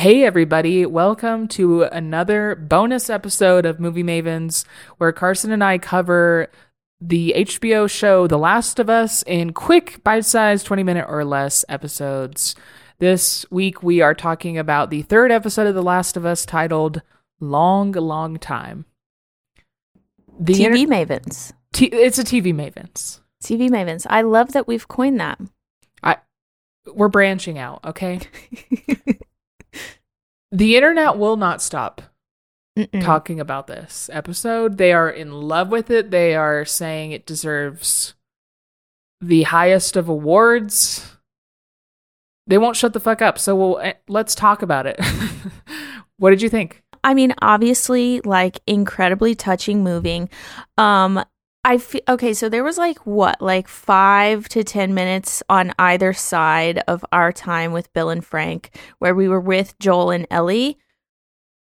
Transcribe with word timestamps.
Hey, 0.00 0.24
everybody, 0.24 0.86
welcome 0.86 1.46
to 1.48 1.82
another 1.82 2.54
bonus 2.54 3.10
episode 3.10 3.66
of 3.66 3.78
Movie 3.78 4.02
Mavens, 4.02 4.64
where 4.96 5.12
Carson 5.12 5.52
and 5.52 5.62
I 5.62 5.76
cover 5.76 6.50
the 7.02 7.34
HBO 7.36 7.86
show 7.86 8.26
The 8.26 8.38
Last 8.38 8.78
of 8.78 8.88
Us 8.88 9.22
in 9.24 9.52
quick, 9.52 10.02
bite 10.02 10.24
sized 10.24 10.64
20 10.64 10.84
minute 10.84 11.04
or 11.06 11.22
less 11.22 11.66
episodes. 11.68 12.54
This 12.98 13.44
week, 13.50 13.82
we 13.82 14.00
are 14.00 14.14
talking 14.14 14.56
about 14.56 14.88
the 14.88 15.02
third 15.02 15.30
episode 15.30 15.66
of 15.66 15.74
The 15.74 15.82
Last 15.82 16.16
of 16.16 16.24
Us 16.24 16.46
titled 16.46 17.02
Long, 17.38 17.92
Long 17.92 18.38
Time. 18.38 18.86
The 20.40 20.54
TV 20.54 20.84
inter- 20.84 20.94
Mavens. 20.94 21.52
T- 21.74 21.88
it's 21.88 22.18
a 22.18 22.24
TV 22.24 22.54
Mavens. 22.54 23.20
TV 23.44 23.68
Mavens. 23.68 24.06
I 24.08 24.22
love 24.22 24.52
that 24.52 24.66
we've 24.66 24.88
coined 24.88 25.20
that. 25.20 25.38
I 26.02 26.16
we're 26.86 27.08
branching 27.08 27.58
out, 27.58 27.80
okay? 27.84 28.20
the 30.52 30.76
internet 30.76 31.16
will 31.16 31.36
not 31.36 31.62
stop 31.62 32.02
Mm-mm. 32.78 33.02
talking 33.02 33.40
about 33.40 33.66
this 33.66 34.08
episode. 34.12 34.78
They 34.78 34.92
are 34.92 35.10
in 35.10 35.32
love 35.32 35.70
with 35.70 35.90
it. 35.90 36.10
They 36.10 36.34
are 36.34 36.64
saying 36.64 37.12
it 37.12 37.26
deserves 37.26 38.14
the 39.20 39.44
highest 39.44 39.96
of 39.96 40.08
awards. 40.08 41.16
They 42.46 42.58
won't 42.58 42.76
shut 42.76 42.92
the 42.92 43.00
fuck 43.00 43.22
up. 43.22 43.38
So 43.38 43.54
we'll, 43.54 43.78
eh, 43.80 43.94
let's 44.08 44.34
talk 44.34 44.62
about 44.62 44.86
it. 44.86 44.98
what 46.16 46.30
did 46.30 46.42
you 46.42 46.48
think? 46.48 46.82
I 47.02 47.14
mean, 47.14 47.34
obviously, 47.40 48.20
like 48.22 48.60
incredibly 48.66 49.34
touching, 49.34 49.82
moving. 49.82 50.28
Um, 50.76 51.24
I 51.64 51.78
feel 51.78 52.00
okay. 52.08 52.32
So 52.32 52.48
there 52.48 52.64
was 52.64 52.78
like 52.78 52.98
what, 53.06 53.42
like 53.42 53.68
five 53.68 54.48
to 54.50 54.64
10 54.64 54.94
minutes 54.94 55.42
on 55.48 55.72
either 55.78 56.12
side 56.12 56.82
of 56.88 57.04
our 57.12 57.32
time 57.32 57.72
with 57.72 57.92
Bill 57.92 58.08
and 58.08 58.24
Frank, 58.24 58.78
where 58.98 59.14
we 59.14 59.28
were 59.28 59.40
with 59.40 59.78
Joel 59.78 60.10
and 60.10 60.26
Ellie. 60.30 60.78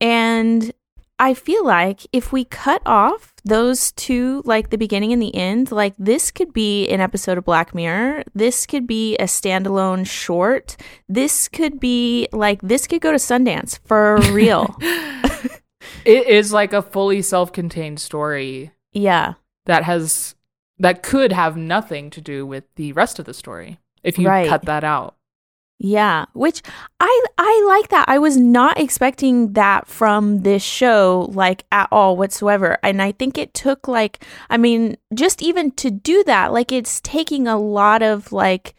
And 0.01 0.73
I 1.19 1.35
feel 1.35 1.65
like 1.65 2.07
if 2.13 2.31
we 2.31 2.45
cut 2.45 2.83
off 2.85 3.35
those 3.43 3.93
two, 3.93 4.43
like 4.45 4.69
the 4.69 4.77
beginning 4.77 5.15
and 5.15 5.21
the 5.21 5.35
end, 5.35 5.73
like 5.73 5.95
this 5.99 6.31
could 6.31 6.53
be 6.53 6.87
an 6.89 7.01
episode 7.01 7.39
of 7.39 7.45
Black 7.45 7.75
Mirror. 7.75 8.25
This 8.35 8.67
could 8.67 8.87
be 8.87 9.17
a 9.17 9.25
standalone 9.25 10.07
short. 10.07 10.77
This 11.09 11.49
could 11.49 11.81
be 11.81 12.29
like, 12.33 12.61
this 12.61 12.87
could 12.87 13.01
go 13.01 13.13
to 13.13 13.19
Sundance 13.19 13.79
for 13.87 14.19
real. 14.33 14.77
it 16.05 16.27
is 16.27 16.53
like 16.53 16.75
a 16.75 16.83
fully 16.83 17.23
self 17.23 17.51
contained 17.51 17.99
story. 17.99 18.73
Yeah 18.93 19.35
that 19.71 19.85
has 19.85 20.35
that 20.79 21.03
could 21.03 21.33
have 21.33 21.57
nothing 21.57 22.11
to 22.11 22.21
do 22.21 22.45
with 22.45 22.65
the 22.75 22.93
rest 22.93 23.19
of 23.19 23.25
the 23.25 23.35
story 23.35 23.79
if 24.03 24.19
you 24.19 24.27
right. 24.27 24.49
cut 24.49 24.65
that 24.65 24.83
out. 24.83 25.15
Yeah, 25.79 26.27
which 26.35 26.61
I 26.99 27.25
I 27.39 27.65
like 27.67 27.89
that. 27.89 28.05
I 28.09 28.19
was 28.19 28.37
not 28.37 28.79
expecting 28.79 29.55
that 29.55 29.87
from 29.87 30.43
this 30.43 30.63
show 30.63 31.31
like 31.33 31.65
at 31.73 31.89
all 31.91 32.17
whatsoever. 32.17 32.77
And 32.83 33.01
I 33.01 33.13
think 33.13 33.39
it 33.39 33.55
took 33.55 33.89
like 33.89 34.23
I 34.51 34.59
mean, 34.59 34.97
just 35.15 35.41
even 35.41 35.71
to 35.73 35.91
do 35.91 36.23
that, 36.25 36.53
like 36.53 36.73
it's 36.73 37.01
taking 37.01 37.47
a 37.47 37.57
lot 37.57 38.03
of 38.03 38.31
like 38.33 38.75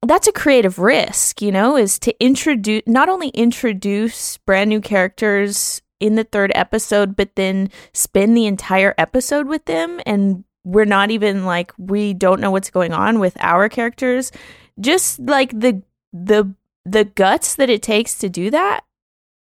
that's 0.00 0.28
a 0.28 0.32
creative 0.32 0.78
risk, 0.78 1.42
you 1.42 1.52
know, 1.52 1.76
is 1.76 1.98
to 2.00 2.24
introduce 2.24 2.82
not 2.86 3.10
only 3.10 3.28
introduce 3.28 4.38
brand 4.38 4.70
new 4.70 4.80
characters 4.80 5.81
in 6.02 6.16
the 6.16 6.24
third 6.24 6.50
episode, 6.56 7.14
but 7.14 7.36
then 7.36 7.70
spend 7.94 8.36
the 8.36 8.46
entire 8.46 8.92
episode 8.98 9.46
with 9.46 9.64
them 9.66 10.00
and 10.04 10.42
we're 10.64 10.84
not 10.84 11.10
even 11.10 11.44
like 11.44 11.72
we 11.78 12.12
don't 12.12 12.40
know 12.40 12.50
what's 12.50 12.70
going 12.70 12.92
on 12.92 13.20
with 13.20 13.36
our 13.40 13.68
characters. 13.68 14.32
Just 14.80 15.20
like 15.20 15.58
the 15.58 15.82
the 16.12 16.52
the 16.84 17.04
guts 17.04 17.54
that 17.54 17.70
it 17.70 17.82
takes 17.82 18.18
to 18.18 18.28
do 18.28 18.50
that. 18.50 18.84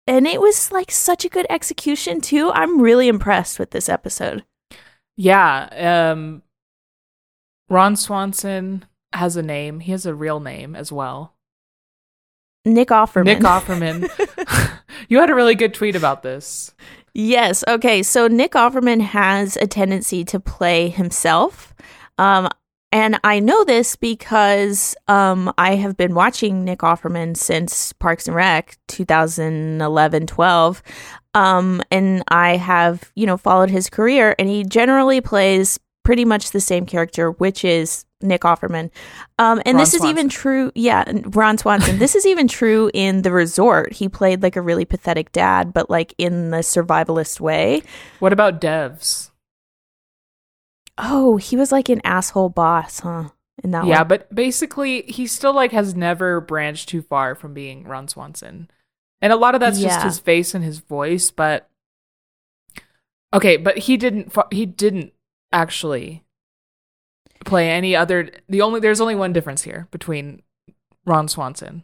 And 0.05 0.27
it 0.27 0.41
was 0.41 0.71
like 0.71 0.91
such 0.91 1.23
a 1.23 1.29
good 1.29 1.45
execution 1.49 2.19
too. 2.19 2.51
I'm 2.51 2.81
really 2.81 3.07
impressed 3.07 3.57
with 3.57 3.71
this 3.71 3.87
episode. 3.87 4.43
Yeah, 5.15 6.11
um 6.11 6.43
Ron 7.69 7.95
Swanson 7.95 8.85
has 9.13 9.37
a 9.37 9.43
name. 9.43 9.79
He 9.79 9.91
has 9.91 10.05
a 10.05 10.13
real 10.13 10.41
name 10.41 10.75
as 10.75 10.91
well. 10.91 11.35
Nick 12.65 12.89
Offerman. 12.89 13.25
Nick 13.25 13.39
Offerman. 13.39 14.79
you 15.07 15.19
had 15.19 15.29
a 15.29 15.35
really 15.35 15.55
good 15.55 15.73
tweet 15.73 15.95
about 15.95 16.23
this. 16.23 16.73
Yes. 17.13 17.63
Okay. 17.67 18.03
So 18.03 18.27
Nick 18.27 18.51
Offerman 18.51 19.01
has 19.01 19.57
a 19.57 19.67
tendency 19.67 20.23
to 20.25 20.39
play 20.39 20.89
himself. 20.89 21.73
Um, 22.17 22.49
and 22.91 23.19
I 23.23 23.39
know 23.39 23.63
this 23.63 23.95
because 23.95 24.95
um, 25.07 25.53
I 25.57 25.75
have 25.75 25.95
been 25.95 26.15
watching 26.15 26.65
Nick 26.65 26.79
Offerman 26.79 27.37
since 27.37 27.93
Parks 27.93 28.27
and 28.27 28.35
Rec 28.35 28.77
2011 28.87 30.25
12. 30.27 30.83
Um, 31.35 31.81
and 31.91 32.23
I 32.29 32.57
have, 32.57 33.11
you 33.15 33.27
know, 33.27 33.37
followed 33.37 33.69
his 33.69 33.89
career, 33.89 34.35
and 34.39 34.49
he 34.49 34.63
generally 34.63 35.21
plays 35.21 35.79
pretty 36.03 36.25
much 36.25 36.49
the 36.49 36.59
same 36.59 36.87
character, 36.87 37.29
which 37.31 37.63
is 37.63 38.05
Nick 38.21 38.41
Offerman. 38.41 38.91
Um, 39.37 39.61
and 39.65 39.75
Ron 39.75 39.77
this 39.77 39.91
Swanson. 39.91 40.07
is 40.07 40.11
even 40.11 40.29
true. 40.29 40.71
Yeah, 40.75 41.05
Ron 41.25 41.57
Swanson. 41.57 41.99
this 41.99 42.15
is 42.15 42.25
even 42.25 42.47
true 42.47 42.91
in 42.93 43.21
The 43.21 43.31
Resort. 43.31 43.93
He 43.93 44.09
played 44.09 44.43
like 44.43 44.55
a 44.55 44.61
really 44.61 44.85
pathetic 44.85 45.31
dad, 45.31 45.73
but 45.73 45.89
like 45.89 46.13
in 46.17 46.51
the 46.51 46.57
survivalist 46.57 47.39
way. 47.39 47.81
What 48.19 48.33
about 48.33 48.59
Devs? 48.61 49.31
Oh, 50.97 51.37
he 51.37 51.55
was 51.55 51.71
like 51.71 51.87
an 51.89 52.01
asshole 52.03 52.49
boss, 52.49 52.99
huh? 52.99 53.29
In 53.63 53.71
that 53.71 53.85
yeah, 53.85 53.99
one. 53.99 54.07
but 54.07 54.33
basically, 54.33 55.03
he 55.03 55.27
still 55.27 55.53
like 55.53 55.71
has 55.71 55.95
never 55.95 56.39
branched 56.39 56.89
too 56.89 57.01
far 57.01 57.35
from 57.35 57.53
being 57.53 57.83
Ron 57.83 58.07
Swanson, 58.07 58.69
and 59.21 59.33
a 59.33 59.37
lot 59.37 59.53
of 59.53 59.59
that's 59.59 59.79
yeah. 59.79 59.89
just 59.89 60.03
his 60.03 60.19
face 60.19 60.53
and 60.53 60.63
his 60.63 60.79
voice. 60.79 61.29
But 61.29 61.69
okay, 63.33 63.57
but 63.57 63.79
he 63.79 63.97
didn't. 63.97 64.33
He 64.51 64.65
didn't 64.65 65.11
actually 65.51 66.23
play 67.45 67.69
any 67.69 67.95
other. 67.95 68.29
The 68.47 68.61
only 68.61 68.79
there's 68.79 69.01
only 69.01 69.15
one 69.15 69.33
difference 69.33 69.63
here 69.63 69.87
between 69.91 70.41
Ron 71.05 71.27
Swanson. 71.27 71.83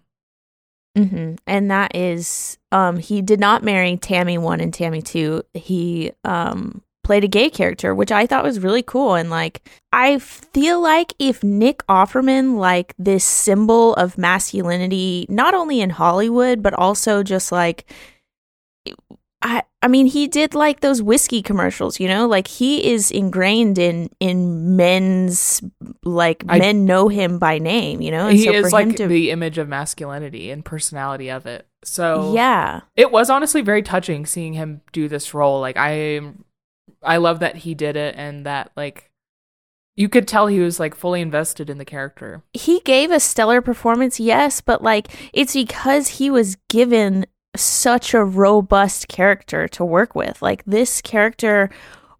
Mm-hmm. 0.97 1.35
And 1.45 1.71
that 1.71 1.93
is, 1.93 2.57
um, 2.71 2.97
he 2.97 3.21
did 3.21 3.39
not 3.39 3.63
marry 3.63 3.97
Tammy 3.97 4.37
one 4.37 4.61
and 4.61 4.73
Tammy 4.73 5.01
two. 5.01 5.43
He 5.53 6.11
um 6.23 6.81
played 7.03 7.23
a 7.23 7.27
gay 7.27 7.49
character, 7.49 7.93
which 7.93 8.11
I 8.11 8.25
thought 8.25 8.43
was 8.43 8.59
really 8.59 8.81
cool. 8.81 9.13
And 9.13 9.29
like, 9.29 9.61
I 9.91 10.17
feel 10.19 10.81
like 10.81 11.13
if 11.19 11.43
Nick 11.43 11.85
Offerman, 11.87 12.57
like 12.57 12.95
this 12.97 13.23
symbol 13.23 13.93
of 13.93 14.17
masculinity, 14.17 15.27
not 15.29 15.53
only 15.53 15.81
in 15.81 15.91
Hollywood 15.91 16.63
but 16.63 16.73
also 16.73 17.23
just 17.23 17.51
like 17.51 17.85
I 19.45 19.61
I 19.83 19.87
mean 19.87 20.07
he 20.07 20.27
did 20.27 20.55
like 20.55 20.79
those 20.79 21.03
whiskey 21.03 21.43
commercials, 21.43 21.99
you 21.99 22.07
know? 22.07 22.27
Like 22.27 22.47
he 22.47 22.91
is 22.91 23.11
ingrained 23.11 23.77
in 23.77 24.09
in 24.19 24.75
men's 24.75 25.61
like 26.03 26.43
I, 26.49 26.57
men 26.57 26.85
know 26.85 27.07
him 27.07 27.37
by 27.37 27.59
name, 27.59 28.01
you 28.01 28.09
know? 28.09 28.27
And 28.27 28.37
he 28.37 28.45
so 28.45 28.51
is 28.51 28.73
like 28.73 28.95
to, 28.95 29.07
the 29.07 29.29
image 29.29 29.59
of 29.59 29.69
masculinity 29.69 30.49
and 30.49 30.65
personality 30.65 31.29
of 31.29 31.45
it. 31.45 31.67
So 31.83 32.33
Yeah. 32.33 32.81
It 32.95 33.11
was 33.11 33.29
honestly 33.29 33.61
very 33.61 33.83
touching 33.83 34.25
seeing 34.25 34.53
him 34.53 34.81
do 34.91 35.07
this 35.07 35.35
role. 35.35 35.61
Like 35.61 35.77
I 35.77 36.21
I 37.03 37.17
love 37.17 37.39
that 37.39 37.57
he 37.57 37.75
did 37.75 37.95
it 37.95 38.15
and 38.17 38.47
that 38.47 38.71
like 38.75 39.11
you 39.95 40.09
could 40.09 40.27
tell 40.27 40.47
he 40.47 40.59
was 40.59 40.79
like 40.79 40.95
fully 40.95 41.21
invested 41.21 41.69
in 41.69 41.77
the 41.77 41.85
character. 41.85 42.41
He 42.53 42.79
gave 42.79 43.11
a 43.11 43.19
stellar 43.19 43.61
performance, 43.61 44.19
yes, 44.19 44.59
but 44.59 44.81
like 44.81 45.07
it's 45.33 45.53
because 45.53 46.07
he 46.07 46.31
was 46.31 46.57
given 46.67 47.27
such 47.57 48.13
a 48.13 48.23
robust 48.23 49.07
character 49.07 49.67
to 49.69 49.85
work 49.85 50.15
with. 50.15 50.41
Like 50.41 50.63
this 50.65 51.01
character 51.01 51.69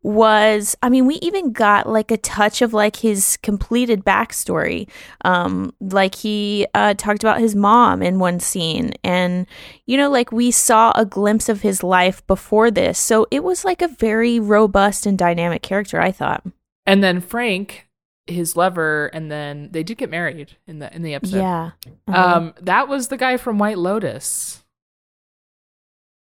was 0.06 0.78
I 0.84 0.90
mean, 0.90 1.08
we 1.08 1.16
even 1.16 1.52
got 1.52 1.90
like 1.90 2.12
a 2.12 2.18
touch 2.18 2.62
of 2.62 2.74
like 2.74 2.98
his 2.98 3.38
completed 3.38 4.06
backstory. 4.06 4.88
Um, 5.24 5.74
like 5.82 6.14
he 6.14 6.68
uh, 6.76 6.94
talked 6.94 7.24
about 7.24 7.40
his 7.40 7.56
mom 7.56 8.04
in 8.04 8.20
one 8.20 8.40
scene, 8.40 8.92
and 9.04 9.48
you 9.88 9.98
know, 9.98 10.12
like 10.12 10.32
we 10.32 10.52
saw 10.52 10.92
a 10.96 11.06
glimpse 11.06 11.50
of 11.50 11.62
his 11.62 11.84
life 11.84 12.26
before 12.28 12.70
this. 12.70 13.00
So 13.00 13.26
it 13.32 13.44
was 13.44 13.66
like 13.66 13.82
a 13.82 13.88
very 13.88 14.40
robust 14.40 15.08
and 15.08 15.18
dynamic 15.18 15.64
character, 15.64 16.00
I 16.00 16.12
thought. 16.12 16.46
And 16.86 17.04
then 17.04 17.20
Frank, 17.20 17.88
his 18.28 18.56
lover, 18.56 19.08
and 19.08 19.32
then 19.32 19.70
they 19.72 19.82
did 19.82 19.98
get 19.98 20.12
married 20.12 20.56
in 20.68 20.78
the 20.78 20.96
in 20.96 21.02
the 21.02 21.16
episode. 21.16 21.38
Yeah. 21.38 21.72
Uh-huh. 22.08 22.38
Um, 22.38 22.54
that 22.62 22.88
was 22.88 23.08
the 23.08 23.18
guy 23.18 23.38
from 23.38 23.58
White 23.58 23.80
Lotus. 23.80 24.64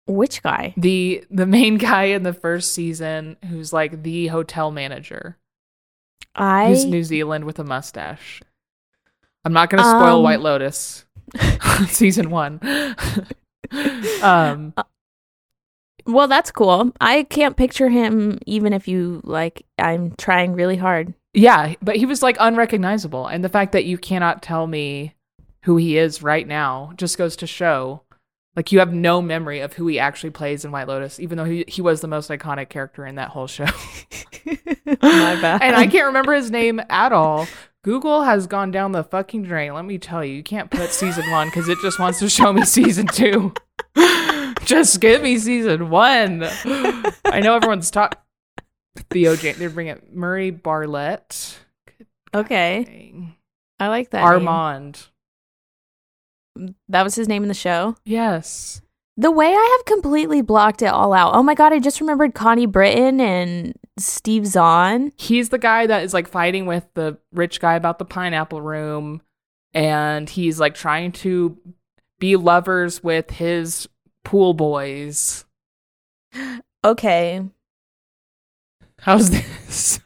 Which 0.06 0.42
guy? 0.42 0.74
The 0.76 1.24
the 1.30 1.46
main 1.46 1.76
guy 1.78 2.04
in 2.04 2.22
the 2.22 2.32
first 2.32 2.74
season 2.74 3.36
who's 3.48 3.72
like 3.72 4.02
the 4.02 4.28
hotel 4.28 4.70
manager. 4.70 5.38
I 6.34 6.68
who's 6.68 6.84
New 6.84 7.04
Zealand 7.04 7.44
with 7.44 7.58
a 7.58 7.64
mustache. 7.64 8.42
I'm 9.44 9.52
not 9.52 9.70
going 9.70 9.82
to 9.82 9.88
spoil 9.88 10.18
um... 10.18 10.22
White 10.22 10.40
Lotus 10.40 11.04
season 11.86 12.30
1. 12.30 12.60
um 14.22 14.74
uh, 14.76 14.82
well, 16.04 16.26
that's 16.26 16.50
cool. 16.50 16.92
I 17.00 17.22
can't 17.24 17.56
picture 17.56 17.88
him 17.88 18.38
even 18.44 18.72
if 18.72 18.88
you 18.88 19.20
like 19.24 19.64
I'm 19.78 20.14
trying 20.16 20.54
really 20.54 20.76
hard. 20.76 21.14
Yeah, 21.32 21.74
but 21.80 21.96
he 21.96 22.06
was 22.06 22.22
like 22.22 22.36
unrecognizable 22.40 23.26
and 23.26 23.44
the 23.44 23.48
fact 23.48 23.72
that 23.72 23.84
you 23.84 23.98
cannot 23.98 24.42
tell 24.42 24.66
me 24.66 25.14
who 25.62 25.76
he 25.76 25.96
is 25.96 26.22
right 26.22 26.46
now 26.46 26.92
just 26.96 27.16
goes 27.16 27.36
to 27.36 27.46
show 27.46 28.02
Like 28.54 28.70
you 28.70 28.80
have 28.80 28.92
no 28.92 29.22
memory 29.22 29.60
of 29.60 29.72
who 29.72 29.86
he 29.86 29.98
actually 29.98 30.30
plays 30.30 30.64
in 30.64 30.72
White 30.72 30.86
Lotus, 30.86 31.18
even 31.18 31.38
though 31.38 31.44
he, 31.44 31.64
he 31.66 31.80
was 31.80 32.02
the 32.02 32.08
most 32.08 32.28
iconic 32.28 32.68
character 32.68 33.06
in 33.06 33.14
that 33.14 33.30
whole 33.30 33.46
show. 33.46 33.64
My 34.86 35.40
bad. 35.40 35.62
and 35.62 35.74
I 35.74 35.86
can't 35.86 36.06
remember 36.06 36.34
his 36.34 36.50
name 36.50 36.80
at 36.90 37.12
all. 37.12 37.46
Google 37.82 38.22
has 38.22 38.46
gone 38.46 38.70
down 38.70 38.92
the 38.92 39.02
fucking 39.02 39.42
drain. 39.44 39.74
Let 39.74 39.84
me 39.84 39.98
tell 39.98 40.24
you, 40.24 40.34
you 40.34 40.42
can't 40.42 40.70
put 40.70 40.90
season 40.90 41.28
one 41.30 41.48
because 41.48 41.68
it 41.68 41.78
just 41.80 41.98
wants 41.98 42.18
to 42.20 42.28
show 42.28 42.52
me 42.52 42.64
season 42.64 43.06
two. 43.06 43.54
just 44.64 45.00
give 45.00 45.22
me 45.22 45.38
season 45.38 45.90
one. 45.90 46.44
I 47.24 47.40
know 47.42 47.56
everyone's 47.56 47.90
talking. 47.90 48.18
Theo 49.10 49.34
James, 49.34 49.58
they're 49.58 49.70
bringing. 49.70 50.00
Murray 50.12 50.50
Bartlett. 50.50 51.58
Okay. 52.34 52.84
Dang. 52.84 53.34
I 53.80 53.88
like 53.88 54.10
that. 54.10 54.22
name. 55.02 55.11
That 56.88 57.02
was 57.02 57.14
his 57.14 57.28
name 57.28 57.42
in 57.42 57.48
the 57.48 57.54
show. 57.54 57.96
Yes. 58.04 58.82
The 59.16 59.30
way 59.30 59.48
I 59.48 59.76
have 59.78 59.84
completely 59.84 60.40
blocked 60.40 60.82
it 60.82 60.86
all 60.86 61.12
out. 61.12 61.34
Oh 61.34 61.42
my 61.42 61.54
god, 61.54 61.72
I 61.72 61.78
just 61.78 62.00
remembered 62.00 62.34
Connie 62.34 62.66
Britton 62.66 63.20
and 63.20 63.74
Steve 63.98 64.46
Zahn. 64.46 65.12
He's 65.18 65.50
the 65.50 65.58
guy 65.58 65.86
that 65.86 66.02
is 66.02 66.14
like 66.14 66.28
fighting 66.28 66.66
with 66.66 66.86
the 66.94 67.18
rich 67.32 67.60
guy 67.60 67.74
about 67.74 67.98
the 67.98 68.04
pineapple 68.04 68.62
room. 68.62 69.20
And 69.74 70.28
he's 70.28 70.60
like 70.60 70.74
trying 70.74 71.12
to 71.12 71.58
be 72.18 72.36
lovers 72.36 73.02
with 73.02 73.30
his 73.30 73.88
pool 74.24 74.54
boys. 74.54 75.44
Okay. 76.84 77.42
How's 79.00 79.30
this? 79.30 80.00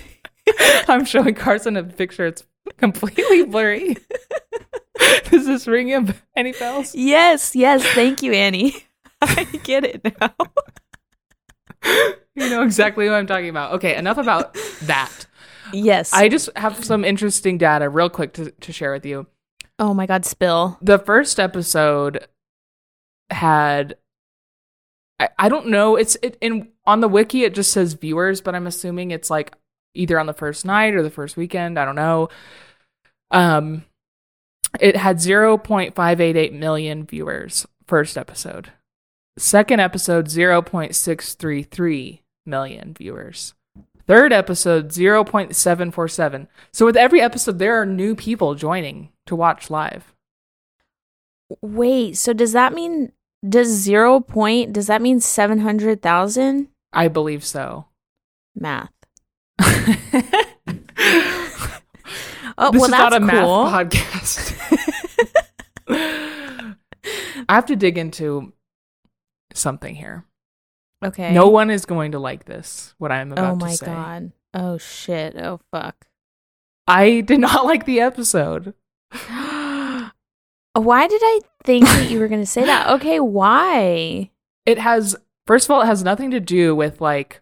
I'm 0.88 1.04
showing 1.04 1.34
Carson 1.34 1.76
a 1.76 1.82
picture. 1.82 2.26
It's 2.26 2.44
completely 2.78 3.44
blurry. 3.44 3.96
Does 5.30 5.46
this 5.46 5.66
ring 5.66 6.12
any 6.36 6.52
bells? 6.52 6.94
Yes, 6.94 7.54
yes, 7.54 7.84
thank 7.84 8.22
you, 8.22 8.32
Annie. 8.32 8.74
I 9.22 9.44
get 9.62 9.84
it 9.84 10.02
now. 10.20 10.34
You 12.34 12.50
know 12.50 12.62
exactly 12.62 13.08
what 13.08 13.14
I'm 13.14 13.26
talking 13.26 13.48
about. 13.48 13.72
Okay, 13.74 13.96
enough 13.96 14.18
about 14.18 14.54
that. 14.82 15.26
Yes. 15.72 16.12
I 16.12 16.28
just 16.28 16.50
have 16.56 16.84
some 16.84 17.04
interesting 17.04 17.58
data 17.58 17.88
real 17.88 18.10
quick 18.10 18.34
to, 18.34 18.50
to 18.50 18.72
share 18.72 18.92
with 18.92 19.06
you. 19.06 19.26
oh 19.78 19.94
my 19.94 20.06
god, 20.06 20.24
spill. 20.24 20.78
The 20.82 20.98
first 20.98 21.40
episode 21.40 22.26
had 23.30 23.96
I, 25.18 25.28
I 25.38 25.48
don't 25.48 25.68
know, 25.68 25.96
it's 25.96 26.16
it 26.22 26.36
in 26.40 26.68
on 26.84 27.00
the 27.00 27.08
wiki 27.08 27.44
it 27.44 27.54
just 27.54 27.72
says 27.72 27.94
viewers, 27.94 28.40
but 28.40 28.54
I'm 28.54 28.66
assuming 28.66 29.10
it's 29.10 29.30
like 29.30 29.54
either 29.94 30.20
on 30.20 30.26
the 30.26 30.34
first 30.34 30.64
night 30.64 30.94
or 30.94 31.02
the 31.02 31.10
first 31.10 31.36
weekend, 31.36 31.78
I 31.78 31.84
don't 31.84 31.96
know. 31.96 32.28
Um 33.30 33.84
it 34.80 34.96
had 34.96 35.16
0.588 35.16 36.52
million 36.52 37.04
viewers 37.04 37.66
first 37.86 38.18
episode. 38.18 38.72
Second 39.38 39.80
episode 39.80 40.26
0.633 40.26 42.20
million 42.44 42.94
viewers. 42.94 43.54
Third 44.06 44.32
episode 44.32 44.88
0.747. 44.88 46.46
So 46.72 46.86
with 46.86 46.96
every 46.96 47.20
episode 47.20 47.58
there 47.58 47.80
are 47.80 47.86
new 47.86 48.14
people 48.14 48.54
joining 48.54 49.10
to 49.26 49.36
watch 49.36 49.68
live. 49.70 50.14
Wait, 51.60 52.16
so 52.16 52.32
does 52.32 52.52
that 52.52 52.72
mean 52.72 53.12
does 53.46 53.68
zero 53.68 54.20
point 54.20 54.72
does 54.72 54.86
that 54.88 55.02
mean 55.02 55.20
seven 55.20 55.60
hundred 55.60 56.02
thousand? 56.02 56.68
I 56.92 57.08
believe 57.08 57.44
so. 57.44 57.86
Math. 58.54 58.90
Oh, 62.58 62.70
this 62.70 62.80
Oh 62.80 62.82
well 62.82 62.84
is 62.84 62.90
that's 62.90 63.10
not 63.10 63.12
a 63.12 63.18
cool. 63.20 63.64
math 63.64 63.90
podcast. 63.90 64.52
I 67.48 67.54
have 67.54 67.66
to 67.66 67.76
dig 67.76 67.98
into 67.98 68.52
something 69.52 69.94
here. 69.94 70.24
okay. 71.04 71.32
No 71.32 71.48
one 71.48 71.70
is 71.70 71.86
going 71.86 72.12
to 72.12 72.18
like 72.18 72.44
this, 72.44 72.94
what 72.98 73.12
I'm 73.12 73.30
oh 73.30 73.32
about 73.32 73.62
Oh 73.62 73.66
to 73.66 73.72
say. 73.72 73.86
Oh 73.86 73.90
my 73.90 73.94
god. 73.94 74.32
Oh 74.54 74.78
shit. 74.78 75.36
Oh 75.36 75.60
fuck. 75.70 76.06
I 76.88 77.20
did 77.20 77.40
not 77.40 77.64
like 77.64 77.84
the 77.84 78.00
episode. 78.00 78.74
Why 80.74 81.06
did 81.08 81.20
I 81.24 81.40
think 81.64 81.86
that 81.86 82.10
you 82.10 82.18
were 82.20 82.28
going 82.28 82.42
to 82.42 82.46
say 82.46 82.64
that? 82.64 82.88
Okay, 82.96 83.18
why? 83.20 84.30
It 84.66 84.78
has 84.78 85.16
first 85.46 85.66
of 85.66 85.70
all, 85.70 85.82
it 85.82 85.86
has 85.86 86.02
nothing 86.04 86.30
to 86.32 86.40
do 86.40 86.74
with 86.74 87.00
like 87.00 87.40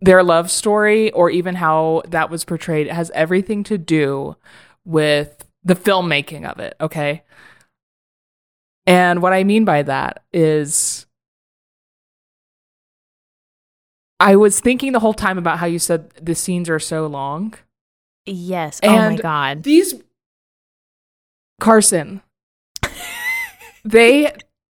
their 0.00 0.22
love 0.22 0.50
story 0.50 1.10
or 1.12 1.30
even 1.30 1.54
how 1.54 2.02
that 2.08 2.30
was 2.30 2.44
portrayed. 2.44 2.88
Has 2.88 3.10
everything 3.14 3.64
to 3.64 3.78
do 3.78 4.36
with 4.84 5.44
the 5.64 5.74
filmmaking 5.74 6.48
of 6.50 6.58
it, 6.60 6.76
okay? 6.80 7.22
And 8.86 9.20
what 9.20 9.32
I 9.32 9.42
mean 9.44 9.64
by 9.64 9.82
that 9.82 10.24
is 10.32 11.06
I 14.20 14.36
was 14.36 14.60
thinking 14.60 14.92
the 14.92 15.00
whole 15.00 15.14
time 15.14 15.38
about 15.38 15.58
how 15.58 15.66
you 15.66 15.78
said 15.78 16.10
the 16.22 16.34
scenes 16.34 16.70
are 16.70 16.78
so 16.78 17.06
long. 17.06 17.54
Yes. 18.24 18.80
oh 18.82 18.88
my 18.88 18.94
And 18.94 19.20
god. 19.20 19.62
These 19.62 19.94
Carson, 21.60 22.22
they 23.84 24.32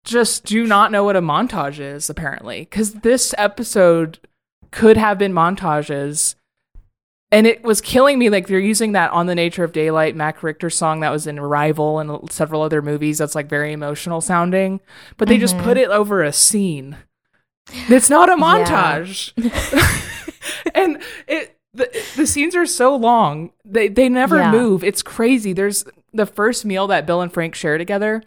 just 0.04 0.44
do 0.44 0.66
not 0.66 0.92
know 0.92 1.04
what 1.04 1.16
a 1.16 1.22
montage 1.22 1.80
is, 1.80 2.08
apparently, 2.08 2.60
because 2.60 2.94
this 2.94 3.34
episode 3.36 4.18
could 4.70 4.96
have 4.96 5.18
been 5.18 5.32
montages. 5.32 6.34
And 7.30 7.46
it 7.46 7.62
was 7.62 7.80
killing 7.82 8.18
me. 8.18 8.30
Like 8.30 8.46
they're 8.46 8.58
using 8.58 8.92
that 8.92 9.10
on 9.12 9.26
the 9.26 9.34
nature 9.34 9.62
of 9.64 9.72
daylight 9.72 10.16
Max 10.16 10.42
Richter 10.42 10.70
song 10.70 11.00
that 11.00 11.10
was 11.10 11.26
in 11.26 11.38
Arrival 11.38 11.98
and 11.98 12.30
several 12.32 12.62
other 12.62 12.80
movies. 12.80 13.18
That's 13.18 13.34
like 13.34 13.48
very 13.50 13.72
emotional 13.72 14.20
sounding, 14.22 14.80
but 15.18 15.28
they 15.28 15.36
just 15.36 15.56
Mhm. 15.56 15.62
put 15.64 15.76
it 15.76 15.90
over 15.90 16.22
a 16.22 16.32
scene. 16.32 16.96
It's 17.70 18.08
not 18.08 18.30
a 18.30 18.34
montage 18.36 19.32
and 20.74 21.02
it 21.26 21.54
the, 21.74 21.90
the 22.16 22.26
scenes 22.26 22.56
are 22.56 22.64
so 22.64 22.96
long 22.96 23.50
they 23.62 23.88
they 23.88 24.08
never 24.08 24.38
Yeah. 24.38 24.50
move 24.50 24.82
it's 24.82 25.02
crazy 25.02 25.52
there's 25.52 25.84
the 26.14 26.24
first 26.24 26.64
meal 26.64 26.86
that 26.86 27.04
bill 27.06 27.20
and 27.20 27.30
frank 27.30 27.54
share 27.54 27.76
together 27.76 28.22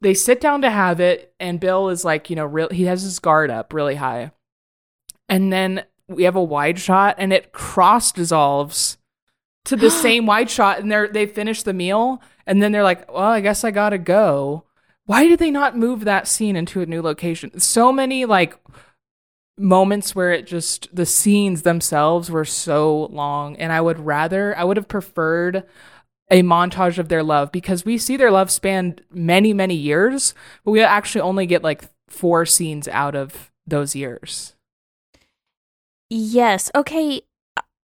they 0.00 0.14
sit 0.14 0.40
down 0.40 0.62
to 0.62 0.70
have 0.70 1.00
it 1.00 1.34
and 1.40 1.58
bill 1.58 1.88
is 1.88 2.04
like 2.04 2.30
you 2.30 2.36
know 2.36 2.46
real 2.46 2.68
he 2.70 2.84
has 2.84 3.02
his 3.02 3.18
guard 3.18 3.50
up 3.50 3.72
really 3.72 3.96
high 3.96 4.30
and 5.30 5.50
then 5.52 5.84
we 6.08 6.24
have 6.24 6.36
a 6.36 6.42
wide 6.42 6.78
shot 6.78 7.14
and 7.18 7.32
it 7.32 7.52
cross 7.52 8.12
dissolves 8.12 8.98
to 9.64 9.76
the 9.76 9.90
same 10.04 10.26
wide 10.26 10.50
shot 10.50 10.80
and 10.80 10.92
they're 10.92 11.08
they 11.08 11.24
finish 11.24 11.62
the 11.62 11.72
meal 11.72 12.20
and 12.46 12.60
then 12.60 12.72
they're 12.72 12.82
like 12.82 13.10
well 13.10 13.24
i 13.24 13.40
guess 13.40 13.64
i 13.64 13.70
gotta 13.70 13.98
go. 13.98 14.64
Why 15.06 15.26
did 15.26 15.40
they 15.40 15.50
not 15.50 15.76
move 15.76 16.04
that 16.04 16.28
scene 16.28 16.54
into 16.54 16.82
a 16.82 16.86
new 16.86 17.02
location? 17.02 17.58
So 17.58 17.90
many 17.92 18.26
like 18.26 18.56
moments 19.58 20.14
where 20.14 20.32
it 20.32 20.46
just 20.46 20.88
the 20.94 21.04
scenes 21.04 21.62
themselves 21.62 22.30
were 22.30 22.46
so 22.46 23.08
long 23.12 23.56
and 23.56 23.72
i 23.72 23.80
would 23.80 23.98
rather 23.98 24.56
i 24.56 24.64
would 24.64 24.78
have 24.78 24.88
preferred 24.88 25.64
a 26.30 26.42
montage 26.42 26.96
of 26.96 27.10
their 27.10 27.22
love 27.22 27.52
because 27.52 27.84
we 27.84 27.98
see 27.98 28.16
their 28.16 28.30
love 28.30 28.50
span 28.50 28.98
many 29.10 29.52
many 29.52 29.74
years 29.74 30.34
but 30.64 30.70
we 30.70 30.80
actually 30.80 31.20
only 31.20 31.44
get 31.44 31.62
like 31.62 31.84
four 32.08 32.46
scenes 32.46 32.88
out 32.88 33.14
of 33.14 33.50
those 33.66 33.94
years 33.94 34.54
Yes. 36.10 36.70
Okay. 36.74 37.22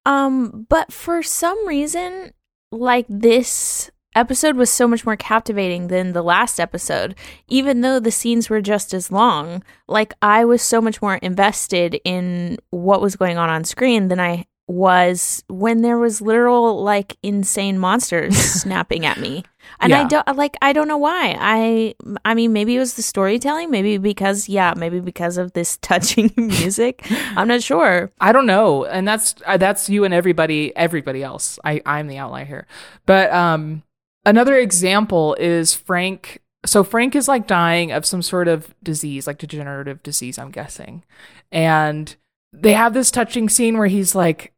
Um, 0.05 0.67
but 0.69 0.93
for 0.93 1.23
some 1.23 1.67
reason, 1.67 2.33
like 2.71 3.07
this 3.09 3.91
episode 4.15 4.57
was 4.57 4.71
so 4.71 4.89
much 4.89 5.05
more 5.05 5.17
captivating 5.17 5.89
than 5.89 6.13
the 6.13 6.23
last 6.23 6.59
episode, 6.59 7.15
even 7.49 7.83
though 7.83 8.01
the 8.01 8.11
scenes 8.11 8.51
were 8.51 8.61
just 8.61 8.93
as 8.93 9.13
long. 9.13 9.63
Like 9.87 10.15
I 10.23 10.45
was 10.45 10.63
so 10.63 10.81
much 10.81 11.01
more 11.01 11.17
invested 11.17 12.01
in 12.05 12.59
what 12.71 13.01
was 13.01 13.17
going 13.17 13.39
on 13.39 13.49
on 13.49 13.65
screen 13.65 14.09
than 14.09 14.19
I 14.19 14.47
was 14.69 15.45
when 15.49 15.83
there 15.83 15.99
was 15.99 16.21
literal 16.21 16.83
like 16.83 17.17
insane 17.23 17.79
monsters 17.79 18.37
snapping 18.63 19.07
at 19.07 19.19
me. 19.19 19.45
And 19.81 19.93
I 19.93 20.07
don't 20.07 20.37
like 20.37 20.57
I 20.63 20.73
don't 20.73 20.89
know 20.89 20.97
why. 20.97 21.37
I 21.39 21.95
I 22.25 22.35
mean 22.35 22.53
maybe 22.53 22.77
it 22.77 22.79
was 22.79 22.95
the 22.95 23.03
storytelling, 23.03 23.71
maybe 23.71 23.99
because 23.99 24.49
yeah, 24.49 24.75
maybe 24.77 25.01
because 25.01 25.39
of 25.39 25.53
this 25.53 25.77
touching 25.83 26.33
music. 26.37 27.07
I'm 27.37 27.49
not 27.49 27.63
sure. 27.63 28.11
I 28.21 28.33
don't 28.33 28.47
know, 28.47 28.85
and 28.85 29.07
that's 29.07 29.35
uh, 29.45 29.57
that's 29.57 29.89
you 29.89 30.05
and 30.05 30.15
everybody 30.15 30.75
everybody 30.77 31.23
else. 31.23 31.59
I 31.65 31.83
I'm 31.85 32.07
the 32.07 32.19
outlier 32.19 32.45
here, 32.45 32.67
but 33.07 33.33
um, 33.33 33.83
another 34.25 34.57
example 34.57 35.37
is 35.39 35.75
Frank. 35.75 36.41
So 36.65 36.83
Frank 36.83 37.15
is 37.15 37.29
like 37.29 37.47
dying 37.47 37.93
of 37.93 38.07
some 38.07 38.23
sort 38.23 38.49
of 38.49 38.75
disease, 38.83 39.27
like 39.27 39.39
degenerative 39.39 40.03
disease, 40.03 40.39
I'm 40.39 40.51
guessing, 40.51 41.05
and 41.53 42.15
they 42.53 42.73
have 42.73 42.95
this 42.95 43.11
touching 43.11 43.49
scene 43.49 43.77
where 43.79 43.87
he's 43.89 44.15
like, 44.15 44.53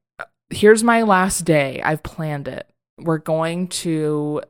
"Here's 0.50 0.82
my 0.82 1.02
last 1.02 1.44
day. 1.44 1.80
I've 1.82 2.02
planned 2.02 2.48
it. 2.48 2.68
We're 2.98 3.18
going 3.18 3.68
to." 3.68 4.42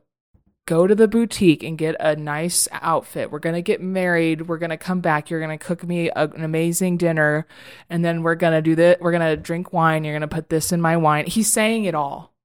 Go 0.65 0.85
to 0.85 0.93
the 0.93 1.07
boutique 1.07 1.63
and 1.63 1.79
get 1.79 1.95
a 1.99 2.15
nice 2.15 2.67
outfit. 2.71 3.31
We're 3.31 3.39
gonna 3.39 3.63
get 3.63 3.81
married. 3.81 4.47
We're 4.47 4.59
gonna 4.59 4.77
come 4.77 4.99
back. 5.01 5.31
You're 5.31 5.39
gonna 5.41 5.57
cook 5.57 5.83
me 5.83 6.09
a, 6.09 6.27
an 6.27 6.43
amazing 6.43 6.97
dinner 6.97 7.47
and 7.89 8.05
then 8.05 8.21
we're 8.21 8.35
gonna 8.35 8.61
do 8.61 8.75
that. 8.75 9.01
We're 9.01 9.11
gonna 9.11 9.35
drink 9.35 9.73
wine. 9.73 10.03
You're 10.03 10.13
gonna 10.13 10.27
put 10.27 10.49
this 10.49 10.71
in 10.71 10.79
my 10.79 10.95
wine. 10.95 11.25
He's 11.25 11.51
saying 11.51 11.85
it 11.85 11.95
all 11.95 12.35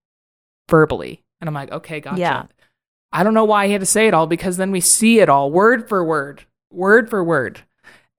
verbally, 0.69 1.23
and 1.41 1.49
I'm 1.49 1.55
like, 1.55 1.71
okay, 1.73 2.01
gotcha. 2.01 2.19
Yeah. 2.19 2.45
I 3.13 3.23
don't 3.23 3.35
know 3.35 3.45
why 3.45 3.67
he 3.67 3.73
had 3.73 3.81
to 3.81 3.87
say 3.87 4.09
it 4.09 4.15
all 4.15 4.27
because 4.27 4.57
then 4.57 4.73
we 4.73 4.81
see 4.81 5.21
it 5.21 5.29
all 5.29 5.51
word 5.51 5.89
for 5.89 6.05
word, 6.05 6.45
word 6.73 7.09
for 7.09 7.23
word. 7.23 7.61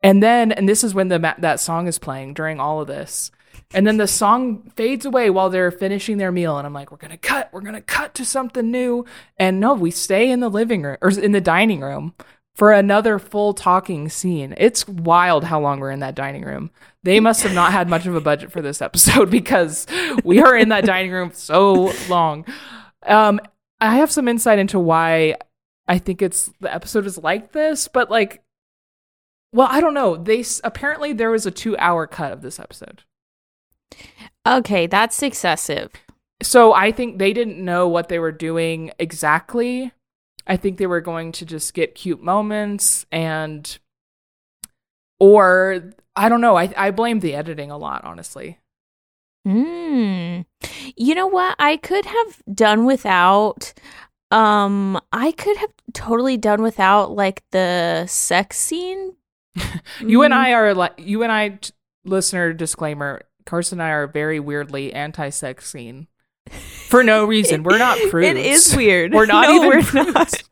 And 0.02 0.22
then, 0.24 0.52
and 0.52 0.70
this 0.70 0.84
is 0.84 0.94
when 0.94 1.10
the 1.10 1.36
that 1.40 1.60
song 1.60 1.88
is 1.88 2.00
playing 2.00 2.34
during 2.36 2.60
all 2.60 2.80
of 2.80 2.88
this. 2.88 3.32
And 3.74 3.86
then 3.86 3.98
the 3.98 4.08
song 4.08 4.72
fades 4.76 5.06
away 5.06 5.30
while 5.30 5.50
they're 5.50 5.72
finishing 5.72 6.18
their 6.18 6.32
meal. 6.32 6.58
And 6.58 6.66
I'm 6.66 6.74
like, 6.74 6.92
we're 6.92 6.98
going 6.98 7.12
to 7.12 7.18
cut, 7.18 7.50
we're 7.52 7.62
going 7.62 7.74
to 7.74 7.82
cut 7.82 8.14
to 8.16 8.26
something 8.26 8.72
new. 8.72 9.06
And 9.38 9.60
no, 9.60 9.74
we 9.74 9.92
stay 9.92 10.30
in 10.30 10.40
the 10.40 10.50
living 10.50 10.84
room 10.84 10.98
or 11.02 11.10
in 11.10 11.32
the 11.32 11.42
dining 11.42 11.82
room 11.82 12.14
for 12.56 12.72
another 12.72 13.20
full 13.20 13.54
talking 13.54 14.08
scene. 14.10 14.54
It's 14.58 14.88
wild 14.88 15.44
how 15.44 15.60
long 15.60 15.80
we're 15.80 15.92
in 15.92 16.00
that 16.00 16.16
dining 16.16 16.44
room. 16.44 16.72
They 17.04 17.20
must 17.20 17.44
have 17.44 17.54
not 17.54 17.74
had 17.74 17.90
much 17.90 18.06
of 18.06 18.16
a 18.16 18.22
budget 18.22 18.52
for 18.52 18.62
this 18.62 18.82
episode 18.82 19.30
because 19.32 19.86
we 20.24 20.40
are 20.40 20.58
in 20.58 20.70
that 20.70 20.86
dining 20.86 21.12
room 21.12 21.32
so 21.34 21.92
long. 22.08 22.46
Um, 23.04 23.40
I 23.82 23.98
have 23.98 24.12
some 24.12 24.28
insight 24.28 24.58
into 24.58 24.80
why 24.80 25.36
I 25.88 26.00
think 26.00 26.22
it's 26.22 26.50
the 26.62 26.74
episode 26.74 27.06
is 27.06 27.18
like 27.18 27.52
this, 27.52 27.88
but 27.88 28.10
like, 28.10 28.42
well, 29.52 29.68
I 29.70 29.82
don't 29.82 29.94
know. 29.94 30.16
They 30.16 30.44
apparently 30.64 31.14
there 31.14 31.32
was 31.32 31.46
a 31.46 31.52
two 31.52 31.78
hour 31.78 32.08
cut 32.08 32.32
of 32.32 32.42
this 32.42 32.60
episode. 32.60 33.04
Okay, 34.46 34.88
that's 34.88 35.22
excessive. 35.24 35.92
So 36.44 36.74
I 36.74 36.92
think 36.92 37.18
they 37.18 37.34
didn't 37.34 37.64
know 37.64 37.88
what 37.88 38.10
they 38.10 38.20
were 38.20 38.32
doing 38.32 38.92
exactly. 39.00 39.92
I 40.48 40.58
think 40.58 40.78
they 40.78 40.86
were 40.88 41.02
going 41.02 41.32
to 41.34 41.46
just 41.46 41.74
get 41.74 41.96
cute 41.96 42.22
moments 42.22 43.06
and 43.12 43.78
or 45.20 45.92
I 46.16 46.30
don't 46.30 46.42
know. 46.42 46.56
I 46.56 46.72
I 46.78 46.92
blame 46.92 47.20
the 47.20 47.34
editing 47.34 47.72
a 47.72 47.78
lot, 47.78 48.04
honestly. 48.04 48.60
Mm. 49.48 50.46
You 50.96 51.16
know 51.16 51.28
what? 51.28 51.56
I 51.60 51.78
could 51.78 52.06
have 52.06 52.42
done 52.54 52.86
without 52.86 53.74
um 54.32 55.00
I 55.12 55.32
could 55.32 55.58
have 55.58 55.72
totally 55.94 56.38
done 56.38 56.62
without 56.62 57.12
like 57.12 57.44
the 57.52 58.06
sex 58.08 58.58
scene. 58.58 59.16
You 60.02 60.24
and 60.24 60.34
Mm. 60.34 60.38
I 60.38 60.54
are 60.54 60.74
like 60.74 60.94
you 60.98 61.24
and 61.24 61.32
I 61.32 61.50
t- 61.50 61.72
listener 62.04 62.54
disclaimer, 62.54 63.22
Carson 63.46 63.80
and 63.80 63.88
I 63.88 63.92
are 63.92 64.08
very 64.08 64.40
weirdly 64.40 64.94
anti-sex 64.94 65.70
scene. 65.70 66.08
For 66.90 67.04
no 67.04 67.26
reason. 67.26 67.64
We're 67.64 67.78
not 67.80 67.98
prudes. 68.12 68.28
It 68.32 68.38
is 68.38 68.76
weird. 68.76 69.14
We're 69.14 69.26
not 69.26 69.48
No, 69.50 69.56
even 69.56 69.70
we're 69.70 69.82
prudes. 69.84 70.14
not. 70.14 70.44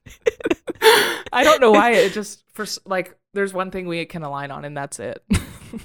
I 1.31 1.43
don't 1.43 1.61
know 1.61 1.71
why 1.71 1.91
it 1.91 2.13
just 2.13 2.43
for 2.53 2.65
like 2.85 3.15
there's 3.33 3.53
one 3.53 3.71
thing 3.71 3.87
we 3.87 4.05
can 4.05 4.23
align 4.23 4.51
on 4.51 4.65
and 4.65 4.75
that's 4.75 4.99
it. 4.99 5.23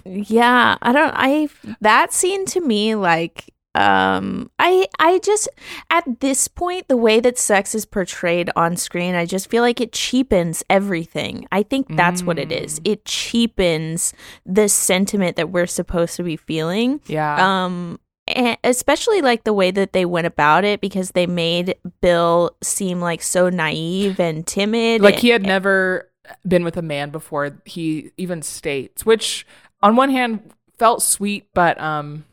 Yeah, 0.05 0.77
I 0.83 0.93
don't 0.93 1.13
I 1.15 1.49
that 1.81 2.13
scene 2.13 2.45
to 2.47 2.61
me 2.61 2.95
like 2.95 3.53
um 3.79 4.51
I 4.59 4.89
I 4.99 5.21
just 5.21 5.49
at 5.89 6.21
this 6.21 6.49
point 6.49 6.89
the 6.89 6.97
way 6.97 7.21
that 7.21 7.39
sex 7.39 7.75
is 7.75 7.87
portrayed 7.87 8.51
on 8.57 8.77
screen 8.77 9.15
I 9.15 9.25
just 9.25 9.49
feel 9.49 9.63
like 9.63 9.81
it 9.81 9.93
cheapens 9.93 10.65
everything. 10.69 11.47
I 11.53 11.63
think 11.63 11.97
that's 11.97 12.23
what 12.25 12.39
it 12.39 12.51
is. 12.51 12.81
Mm. 12.81 12.93
It 12.93 13.05
cheapens 13.05 14.13
the 14.45 14.69
sentiment 14.69 15.37
that 15.37 15.51
we're 15.51 15.67
supposed 15.67 16.17
to 16.17 16.23
be 16.25 16.37
feeling. 16.37 17.01
yeah. 17.07 17.65
Um 17.65 18.01
and 18.27 18.59
especially 18.63 19.23
like 19.23 19.45
the 19.45 19.55
way 19.55 19.71
that 19.71 19.93
they 19.93 20.05
went 20.05 20.27
about 20.27 20.65
it 20.65 20.81
because 20.81 21.13
they 21.13 21.27
made 21.27 21.77
Bill 22.03 22.57
seem 22.63 23.01
like 23.01 23.23
so 23.23 23.49
naive 23.49 24.21
and 24.21 24.47
timid. 24.47 25.01
like 25.03 25.17
he 25.17 25.29
had 25.29 25.43
never 25.43 26.11
been 26.47 26.65
with 26.65 26.77
a 26.77 26.83
man 26.83 27.11
before 27.11 27.59
he 27.65 28.11
even 28.19 28.43
states 28.43 29.07
which 29.07 29.47
on 29.81 29.97
one 29.97 30.11
hand 30.11 30.53
felt 30.79 31.03
sweet 31.03 31.47
but 31.55 31.81
um 31.81 32.25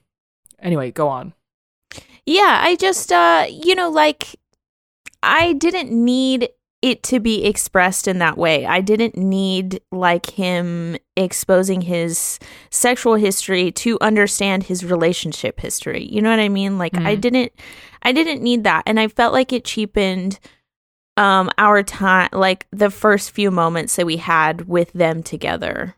anyway 0.59 0.91
go 0.91 1.07
on 1.07 1.33
Yeah, 2.25 2.59
I 2.63 2.75
just 2.75 3.11
uh 3.11 3.45
you 3.49 3.75
know 3.75 3.89
like 3.89 4.35
I 5.23 5.53
didn't 5.53 5.91
need 5.91 6.49
it 6.81 7.01
to 7.03 7.19
be 7.19 7.45
expressed 7.45 8.07
in 8.07 8.19
that 8.19 8.37
way. 8.37 8.63
I 8.67 8.79
didn't 8.81 9.17
need 9.17 9.81
like 9.91 10.27
him 10.31 10.97
exposing 11.17 11.81
his 11.81 12.37
sexual 12.69 13.15
history 13.15 13.71
to 13.71 13.97
understand 14.01 14.63
his 14.63 14.85
relationship 14.85 15.59
history. 15.61 16.03
You 16.11 16.21
know 16.21 16.29
what 16.29 16.39
I 16.39 16.49
mean? 16.49 16.77
Like 16.77 16.95
I 16.97 17.15
Mhm. 17.15 17.21
didn't 17.21 17.51
I 18.03 18.11
didn't 18.11 18.43
need 18.43 18.63
that 18.65 18.83
and 18.85 18.99
I 18.99 19.07
felt 19.07 19.33
like 19.33 19.51
it 19.53 19.65
cheapened 19.65 20.39
um 21.17 21.49
our 21.57 21.81
time 21.81 22.29
like 22.33 22.67
the 22.71 22.89
first 22.91 23.31
few 23.31 23.49
moments 23.49 23.95
that 23.95 24.05
we 24.05 24.17
had 24.17 24.67
with 24.67 24.91
them 24.93 25.23
together. 25.23 25.95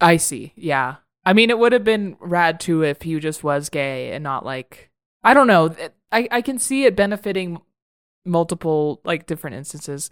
i 0.00 0.16
see 0.16 0.52
yeah 0.56 0.96
i 1.26 1.32
mean 1.32 1.50
it 1.50 1.58
would 1.58 1.72
have 1.72 1.84
been 1.84 2.16
rad 2.20 2.60
too 2.60 2.82
if 2.82 3.02
he 3.02 3.18
just 3.18 3.44
was 3.44 3.68
gay 3.68 4.12
and 4.12 4.22
not 4.24 4.44
like 4.44 4.90
i 5.22 5.34
don't 5.34 5.46
know 5.46 5.74
i 6.12 6.28
i 6.30 6.40
can 6.42 6.58
see 6.58 6.84
it 6.84 6.96
benefiting 6.96 7.60
multiple 8.24 9.00
like 9.04 9.26
different 9.26 9.56
instances 9.56 10.10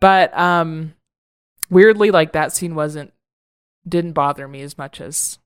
but 0.00 0.36
um 0.36 0.94
weirdly 1.70 2.10
like 2.10 2.32
that 2.32 2.52
scene 2.52 2.74
wasn't 2.74 3.12
didn't 3.88 4.12
bother 4.12 4.48
me 4.48 4.60
as 4.62 4.76
much 4.76 5.00
as 5.00 5.38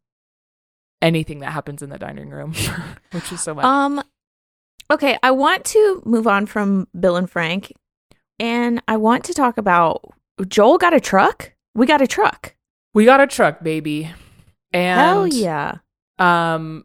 anything 1.00 1.40
that 1.40 1.52
happens 1.52 1.82
in 1.82 1.90
the 1.90 1.98
dining 1.98 2.30
room 2.30 2.54
which 3.12 3.32
is 3.32 3.40
so 3.40 3.54
much 3.54 3.64
Um 3.64 4.02
okay, 4.90 5.18
I 5.22 5.30
want 5.30 5.64
to 5.66 6.02
move 6.04 6.26
on 6.26 6.46
from 6.46 6.86
Bill 6.98 7.16
and 7.16 7.28
Frank 7.28 7.72
and 8.38 8.82
I 8.86 8.96
want 8.96 9.24
to 9.24 9.34
talk 9.34 9.56
about 9.56 10.02
Joel 10.48 10.78
got 10.78 10.94
a 10.94 11.00
truck? 11.00 11.52
We 11.74 11.86
got 11.86 12.02
a 12.02 12.06
truck. 12.06 12.54
We 12.94 13.04
got 13.04 13.20
a 13.20 13.26
truck, 13.26 13.62
baby. 13.62 14.10
And 14.72 15.00
Hell 15.00 15.26
yeah. 15.26 15.78
um 16.18 16.84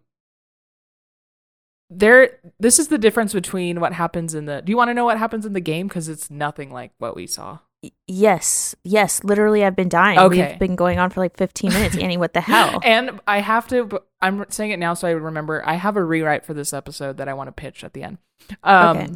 there 1.89 2.39
this 2.60 2.79
is 2.79 2.89
the 2.89 2.98
difference 2.98 3.34
between 3.34 3.79
what 3.79 3.94
happens 3.94 4.34
in 4.34 4.46
the 4.46 4.62
Do 4.62 4.72
you 4.72 4.77
want 4.77 4.89
to 4.89 4.94
know 4.94 5.06
what 5.06 5.17
happens 5.17 5.46
in 5.46 5.53
the 5.53 5.62
game 5.62 5.88
cuz 5.88 6.10
it's 6.10 6.29
nothing 6.29 6.72
like 6.72 6.91
what 6.98 7.15
we 7.15 7.27
saw. 7.27 7.60
Yes. 8.08 8.75
Yes, 8.84 9.24
literally 9.24 9.63
I've 9.63 9.75
been 9.75 9.88
dying. 9.88 10.20
Okay. 10.20 10.50
We've 10.50 10.60
been 10.60 10.75
going 10.75 11.00
on 11.00 11.12
for 11.12 11.22
like 11.22 11.38
15 11.38 11.72
minutes. 11.72 11.98
Annie, 11.98 12.17
what 12.17 12.34
the 12.34 12.41
hell? 12.53 12.82
And 12.84 13.22
I 13.27 13.39
have 13.39 13.67
to 13.70 14.01
I'm 14.22 14.46
saying 14.50 14.72
it 14.72 14.79
now 14.79 14.94
so 14.94 15.08
I 15.08 15.12
remember 15.12 15.63
I 15.65 15.75
have 15.75 15.96
a 15.96 16.03
rewrite 16.03 16.46
for 16.46 16.53
this 16.53 16.74
episode 16.74 17.17
that 17.17 17.29
I 17.29 17.34
want 17.34 17.48
to 17.48 17.53
pitch 17.53 17.84
at 17.84 17.94
the 17.94 18.03
end. 18.03 18.17
Um 18.63 18.98
Okay. 18.98 19.13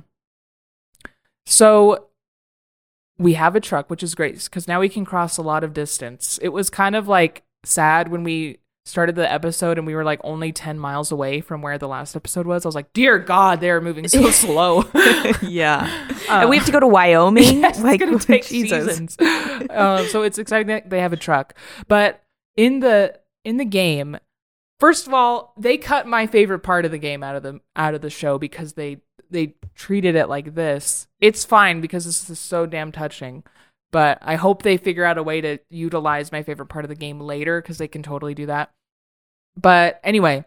So 1.45 2.07
we 3.17 3.33
have 3.33 3.55
a 3.55 3.59
truck, 3.59 3.89
which 3.89 4.03
is 4.03 4.15
great 4.15 4.41
because 4.43 4.67
now 4.67 4.79
we 4.79 4.89
can 4.89 5.05
cross 5.05 5.37
a 5.37 5.41
lot 5.41 5.63
of 5.63 5.73
distance. 5.73 6.39
It 6.41 6.49
was 6.49 6.69
kind 6.69 6.95
of 6.95 7.07
like 7.07 7.43
sad 7.63 8.07
when 8.07 8.23
we 8.23 8.60
started 8.83 9.15
the 9.15 9.31
episode 9.31 9.77
and 9.77 9.85
we 9.85 9.93
were 9.93 10.03
like 10.03 10.19
only 10.23 10.51
10 10.51 10.79
miles 10.79 11.11
away 11.11 11.39
from 11.39 11.61
where 11.61 11.77
the 11.77 11.87
last 11.87 12.15
episode 12.15 12.47
was. 12.47 12.65
I 12.65 12.67
was 12.67 12.75
like, 12.75 12.91
dear 12.93 13.19
God, 13.19 13.61
they're 13.61 13.81
moving 13.81 14.07
so 14.07 14.29
slow. 14.31 14.83
yeah. 15.41 16.07
Uh, 16.29 16.39
and 16.41 16.49
we 16.49 16.57
have 16.57 16.65
to 16.65 16.71
go 16.71 16.79
to 16.79 16.87
Wyoming? 16.87 17.43
yes, 17.61 17.81
like 17.81 18.01
it's 18.01 18.25
take 18.25 18.45
Jesus. 18.45 18.87
seasons. 18.87 19.17
uh, 19.19 20.05
so 20.07 20.23
it's 20.23 20.37
exciting 20.37 20.67
that 20.67 20.89
they 20.89 20.99
have 20.99 21.13
a 21.13 21.17
truck. 21.17 21.55
But 21.87 22.23
in 22.55 22.79
the 22.79 23.19
in 23.43 23.57
the 23.57 23.65
game, 23.65 24.17
first 24.79 25.07
of 25.07 25.13
all, 25.13 25.53
they 25.57 25.77
cut 25.77 26.07
my 26.07 26.27
favorite 26.27 26.59
part 26.59 26.85
of 26.85 26.91
the 26.91 26.97
game 26.97 27.23
out 27.23 27.35
of 27.35 27.43
the 27.43 27.59
out 27.75 27.93
of 27.93 28.01
the 28.01 28.09
show 28.09 28.37
because 28.37 28.73
they 28.73 29.01
they 29.29 29.55
treated 29.75 30.15
it 30.15 30.27
like 30.27 30.55
this. 30.55 31.07
It's 31.19 31.45
fine 31.45 31.81
because 31.81 32.05
this 32.05 32.29
is 32.29 32.39
so 32.39 32.65
damn 32.65 32.91
touching. 32.91 33.43
But 33.91 34.19
I 34.21 34.35
hope 34.35 34.63
they 34.63 34.77
figure 34.77 35.03
out 35.03 35.17
a 35.17 35.23
way 35.23 35.41
to 35.41 35.57
utilize 35.69 36.31
my 36.31 36.43
favorite 36.43 36.67
part 36.67 36.85
of 36.85 36.89
the 36.89 36.95
game 36.95 37.19
later 37.19 37.61
because 37.61 37.77
they 37.77 37.87
can 37.87 38.03
totally 38.03 38.33
do 38.33 38.45
that. 38.45 38.71
But 39.57 39.99
anyway, 40.03 40.45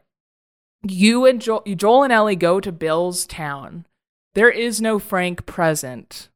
you 0.83 1.27
and 1.27 1.41
Joel, 1.41 1.63
Joel 1.67 2.05
and 2.05 2.13
Ellie 2.13 2.37
go 2.37 2.61
to 2.61 2.73
Bill's 2.73 3.27
town. 3.27 3.87
There 4.35 4.51
is 4.51 4.81
no 4.81 4.99
Frank 4.99 5.47
present. 5.47 6.29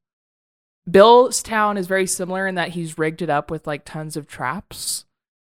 Bill's 0.91 1.43
town 1.43 1.77
is 1.77 1.87
very 1.87 2.07
similar 2.07 2.47
in 2.47 2.55
that 2.55 2.71
he's 2.71 2.99
rigged 2.99 3.23
it 3.23 3.31
up 3.31 3.51
with 3.51 3.67
like 3.67 3.85
tons 3.85 4.17
of 4.17 4.27
traps. 4.27 5.05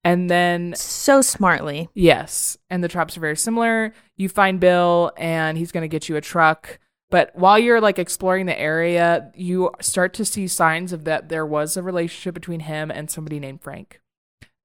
And 0.05 0.29
then 0.29 0.75
So 0.77 1.23
smartly. 1.23 1.89
Yes, 1.95 2.59
and 2.69 2.85
the 2.85 2.89
traps 2.89 3.17
are 3.17 3.21
very 3.21 3.37
similar. 3.37 3.95
You 4.17 4.29
find 4.29 4.61
Bill 4.61 5.13
and 5.17 5.57
he's 5.57 5.73
going 5.73 5.83
to 5.83 5.89
get 5.89 6.09
you 6.09 6.17
a 6.17 6.21
truck. 6.21 6.79
But 7.15 7.31
while 7.37 7.61
you're 7.61 7.81
like 7.81 8.01
exploring 8.01 8.47
the 8.47 8.59
area, 8.59 9.31
you 9.37 9.71
start 9.81 10.15
to 10.15 10.25
see 10.25 10.49
signs 10.49 10.93
of 10.93 11.05
that 11.05 11.29
there 11.29 11.47
was 11.47 11.77
a 11.77 11.83
relationship 11.85 12.35
between 12.35 12.59
him 12.59 12.91
and 12.91 13.09
somebody 13.09 13.39
named 13.39 13.63
Frank. 13.63 14.01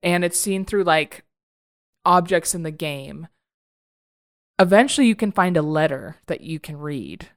And 0.02 0.26
it's 0.26 0.40
seen 0.40 0.66
through 0.66 0.84
like 0.84 1.24
objects 2.06 2.56
in 2.56 2.64
the 2.64 2.72
game. 2.72 3.28
Eventually 4.58 5.06
you 5.06 5.14
can 5.16 5.32
find 5.32 5.58
a 5.58 5.62
letter 5.62 6.16
that 6.26 6.42
you 6.42 6.60
can 6.60 6.78
read. 6.78 7.30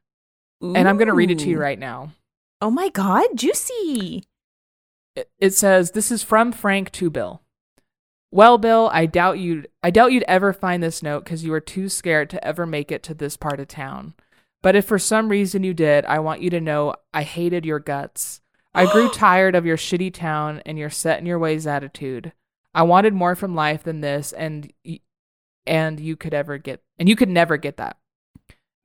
And 0.62 0.88
I'm 0.88 0.97
going 0.97 1.09
to 1.09 1.14
read 1.14 1.31
it 1.31 1.40
to 1.40 1.50
you 1.50 1.59
right 1.59 1.78
now. 1.78 2.12
Oh 2.62 2.71
my 2.71 2.88
god, 2.88 3.26
juicy. 3.35 4.25
it- 5.14 5.31
it 5.38 5.50
says 5.50 5.90
this 5.90 6.11
is 6.11 6.23
from 6.23 6.52
Frank 6.52 6.90
to 6.92 7.11
Bill. 7.11 7.42
Well, 8.31 8.57
Bill, 8.57 8.88
I 8.90 9.04
doubt 9.04 9.38
you'd 9.38 9.69
I 9.83 9.90
doubt 9.90 10.12
you'd 10.12 10.25
ever 10.26 10.54
find 10.54 10.83
this 10.83 11.02
note 11.02 11.25
because 11.25 11.45
you 11.45 11.50
were 11.50 11.61
too 11.61 11.90
scared 11.90 12.31
to 12.31 12.42
ever 12.42 12.64
make 12.64 12.90
it 12.90 13.02
to 13.02 13.12
this 13.12 13.37
part 13.37 13.61
of 13.61 13.69
town. 13.69 14.14
But 14.62 14.76
if 14.76 14.85
for 14.87 14.99
some 14.99 15.28
reason 15.28 15.64
you 15.64 15.75
did, 15.75 16.04
I 16.07 16.21
want 16.21 16.40
you 16.40 16.50
to 16.50 16.61
know 16.61 16.95
I 17.12 17.25
hated 17.25 17.66
your 17.66 17.81
guts. 17.81 18.40
I 18.75 18.90
grew 18.90 19.09
tired 19.12 19.54
of 19.54 19.66
your 19.66 19.76
shitty 19.76 20.14
town 20.14 20.62
and 20.64 20.78
your 20.78 20.90
set 20.90 21.19
in 21.19 21.26
your 21.26 21.38
ways 21.38 21.66
attitude. 21.66 22.33
I 22.75 22.85
wanted 22.85 23.12
more 23.12 23.35
from 23.35 23.54
life 23.54 23.83
than 23.83 24.00
this, 24.00 24.33
and 24.33 24.73
y- 24.85 25.00
and 25.66 26.00
you 26.00 26.16
could 26.16 26.33
ever 26.35 26.59
get 26.59 26.83
and 26.99 27.09
you 27.09 27.16
could 27.16 27.28
never 27.28 27.57
get 27.57 27.76
that. 27.76 27.99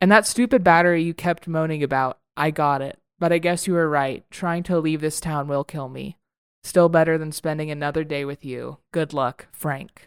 And 0.02 0.12
that 0.12 0.28
stupid 0.28 0.64
battery 0.64 1.02
you 1.04 1.14
kept 1.14 1.48
moaning 1.48 1.82
about, 1.84 2.20
I 2.36 2.52
got 2.52 2.82
it. 2.82 3.00
but 3.20 3.34
I 3.34 3.40
guess 3.40 3.66
you 3.66 3.74
were 3.74 3.90
right. 3.90 4.24
Trying 4.30 4.62
to 4.64 4.78
leave 4.80 5.02
this 5.02 5.20
town 5.20 5.48
will 5.48 5.64
kill 5.64 5.90
me. 5.90 6.18
Still 6.64 6.88
better 6.90 7.18
than 7.18 7.32
spending 7.32 7.72
another 7.72 8.04
day 8.04 8.26
with 8.26 8.46
you. 8.46 8.78
Good 8.92 9.12
luck, 9.12 9.48
Frank. 9.52 10.07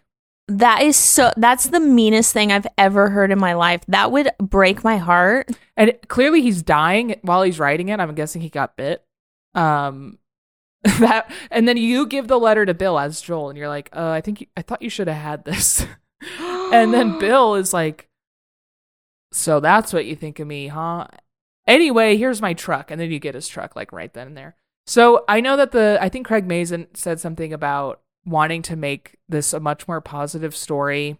That 0.50 0.82
is 0.82 0.96
so 0.96 1.32
that's 1.36 1.68
the 1.68 1.78
meanest 1.78 2.32
thing 2.32 2.50
I've 2.50 2.66
ever 2.76 3.08
heard 3.10 3.30
in 3.30 3.38
my 3.38 3.54
life. 3.54 3.82
That 3.86 4.10
would 4.10 4.30
break 4.38 4.82
my 4.82 4.96
heart. 4.96 5.48
And 5.76 5.90
it- 5.90 6.08
clearly 6.08 6.42
he's 6.42 6.62
dying 6.62 7.14
while 7.22 7.42
he's 7.42 7.60
writing 7.60 7.88
it. 7.88 8.00
I'm 8.00 8.14
guessing 8.16 8.42
he 8.42 8.48
got 8.48 8.76
bit. 8.76 9.04
Um 9.54 10.18
that 10.98 11.30
and 11.52 11.68
then 11.68 11.76
you 11.76 12.04
give 12.06 12.26
the 12.26 12.38
letter 12.38 12.66
to 12.66 12.74
Bill 12.74 12.98
as 12.98 13.20
Joel 13.20 13.50
and 13.50 13.58
you're 13.58 13.68
like, 13.68 13.90
"Uh, 13.92 14.10
I 14.10 14.20
think 14.20 14.40
you, 14.40 14.46
I 14.56 14.62
thought 14.62 14.82
you 14.82 14.90
should 14.90 15.08
have 15.08 15.22
had 15.22 15.44
this." 15.44 15.86
and 16.40 16.92
then 16.92 17.18
Bill 17.20 17.54
is 17.54 17.72
like, 17.72 18.08
"So 19.32 19.60
that's 19.60 19.92
what 19.92 20.06
you 20.06 20.16
think 20.16 20.38
of 20.40 20.46
me, 20.48 20.68
huh?" 20.68 21.06
Anyway, 21.66 22.16
here's 22.16 22.40
my 22.42 22.54
truck, 22.54 22.90
and 22.90 23.00
then 23.00 23.10
you 23.10 23.18
get 23.18 23.34
his 23.34 23.46
truck 23.46 23.76
like 23.76 23.92
right 23.92 24.12
then 24.14 24.28
and 24.28 24.36
there. 24.36 24.56
So 24.86 25.24
I 25.28 25.40
know 25.40 25.56
that 25.56 25.72
the 25.72 25.98
I 26.00 26.08
think 26.08 26.26
Craig 26.26 26.46
Mazin 26.46 26.88
said 26.94 27.20
something 27.20 27.52
about 27.52 28.00
wanting 28.24 28.62
to 28.62 28.76
make 28.76 29.16
this 29.28 29.52
a 29.52 29.60
much 29.60 29.88
more 29.88 30.00
positive 30.00 30.54
story, 30.54 31.18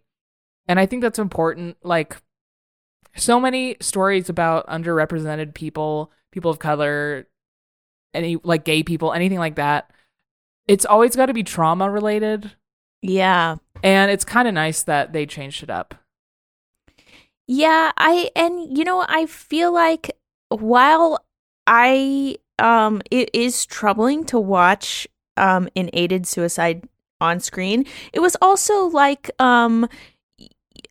and 0.68 0.78
I 0.78 0.86
think 0.86 1.02
that's 1.02 1.18
important. 1.18 1.76
Like 1.82 2.16
so 3.16 3.40
many 3.40 3.76
stories 3.80 4.28
about 4.28 4.66
underrepresented 4.68 5.54
people, 5.54 6.12
people 6.30 6.50
of 6.50 6.58
color, 6.58 7.26
any 8.14 8.36
like 8.44 8.64
gay 8.64 8.82
people, 8.82 9.12
anything 9.12 9.38
like 9.38 9.56
that. 9.56 9.90
It's 10.68 10.84
always 10.86 11.16
got 11.16 11.26
to 11.26 11.34
be 11.34 11.42
trauma 11.42 11.90
related, 11.90 12.52
Yeah. 13.02 13.56
and 13.82 14.10
it's 14.10 14.24
kind 14.24 14.46
of 14.46 14.54
nice 14.54 14.82
that 14.84 15.12
they 15.12 15.26
changed 15.26 15.62
it 15.64 15.70
up. 15.70 15.94
Yeah, 17.48 17.90
I 17.96 18.30
and 18.36 18.76
you 18.76 18.84
know, 18.84 19.04
I 19.08 19.26
feel 19.26 19.72
like 19.72 20.12
while 20.48 21.24
I 21.66 22.36
um 22.58 23.02
it 23.10 23.30
is 23.32 23.66
troubling 23.66 24.24
to 24.26 24.38
watch 24.38 25.08
um 25.40 25.68
an 25.74 25.90
aided 25.92 26.26
suicide 26.26 26.84
on 27.20 27.40
screen, 27.40 27.84
it 28.12 28.20
was 28.20 28.36
also 28.40 28.86
like 28.86 29.30
um 29.40 29.88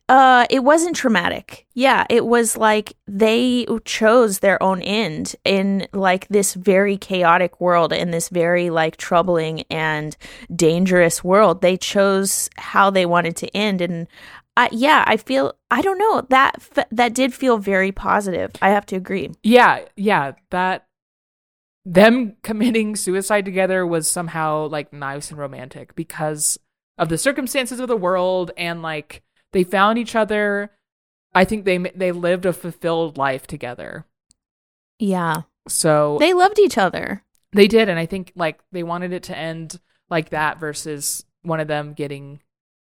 uh 0.08 0.46
it 0.50 0.64
wasn't 0.64 0.96
traumatic. 0.96 1.66
Yeah, 1.74 2.04
it 2.10 2.26
was 2.26 2.56
like 2.56 2.94
they 3.06 3.66
chose 3.84 4.40
their 4.40 4.62
own 4.62 4.82
end 4.82 5.36
in 5.44 5.86
like 5.92 6.28
this 6.28 6.54
very 6.54 6.98
chaotic 6.98 7.60
world 7.60 7.92
in 7.92 8.10
this 8.10 8.28
very 8.28 8.70
like 8.70 8.96
troubling 8.96 9.62
and 9.70 10.16
dangerous 10.54 11.24
world. 11.24 11.62
They 11.62 11.76
chose 11.76 12.50
how 12.56 12.90
they 12.90 13.06
wanted 13.06 13.36
to 13.36 13.56
end 13.56 13.80
and 13.80 14.06
yeah, 14.72 15.04
I 15.06 15.16
feel 15.16 15.54
I 15.70 15.80
don't 15.80 15.98
know 15.98 16.26
that 16.28 16.56
that 16.90 17.14
did 17.14 17.32
feel 17.32 17.58
very 17.58 17.92
positive. 17.92 18.52
I 18.60 18.70
have 18.70 18.86
to 18.86 18.96
agree. 18.96 19.30
Yeah, 19.42 19.80
yeah, 19.96 20.32
that 20.50 20.86
them 21.84 22.36
committing 22.42 22.96
suicide 22.96 23.44
together 23.44 23.86
was 23.86 24.10
somehow 24.10 24.68
like 24.68 24.92
nice 24.92 25.30
and 25.30 25.38
romantic 25.38 25.94
because 25.94 26.58
of 26.98 27.08
the 27.08 27.18
circumstances 27.18 27.80
of 27.80 27.88
the 27.88 27.96
world 27.96 28.50
and 28.56 28.82
like 28.82 29.22
they 29.52 29.64
found 29.64 29.98
each 29.98 30.14
other. 30.14 30.70
I 31.34 31.44
think 31.44 31.64
they 31.64 31.78
they 31.78 32.12
lived 32.12 32.44
a 32.44 32.52
fulfilled 32.52 33.16
life 33.16 33.46
together. 33.46 34.06
Yeah, 34.98 35.42
So 35.68 36.18
they 36.18 36.34
loved 36.34 36.58
each 36.58 36.76
other. 36.76 37.24
They 37.52 37.66
did, 37.66 37.88
and 37.88 37.98
I 37.98 38.06
think 38.06 38.32
like 38.36 38.60
they 38.70 38.82
wanted 38.82 39.12
it 39.12 39.22
to 39.24 39.36
end 39.36 39.80
like 40.10 40.30
that 40.30 40.58
versus 40.60 41.24
one 41.42 41.60
of 41.60 41.68
them 41.68 41.94
getting 41.94 42.40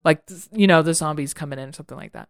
like 0.05 0.23
you 0.53 0.67
know 0.67 0.83
the 0.83 0.95
zombies 0.95 1.35
coming 1.35 1.59
in 1.59 1.73
something 1.73 1.97
like 1.97 2.13
that. 2.13 2.29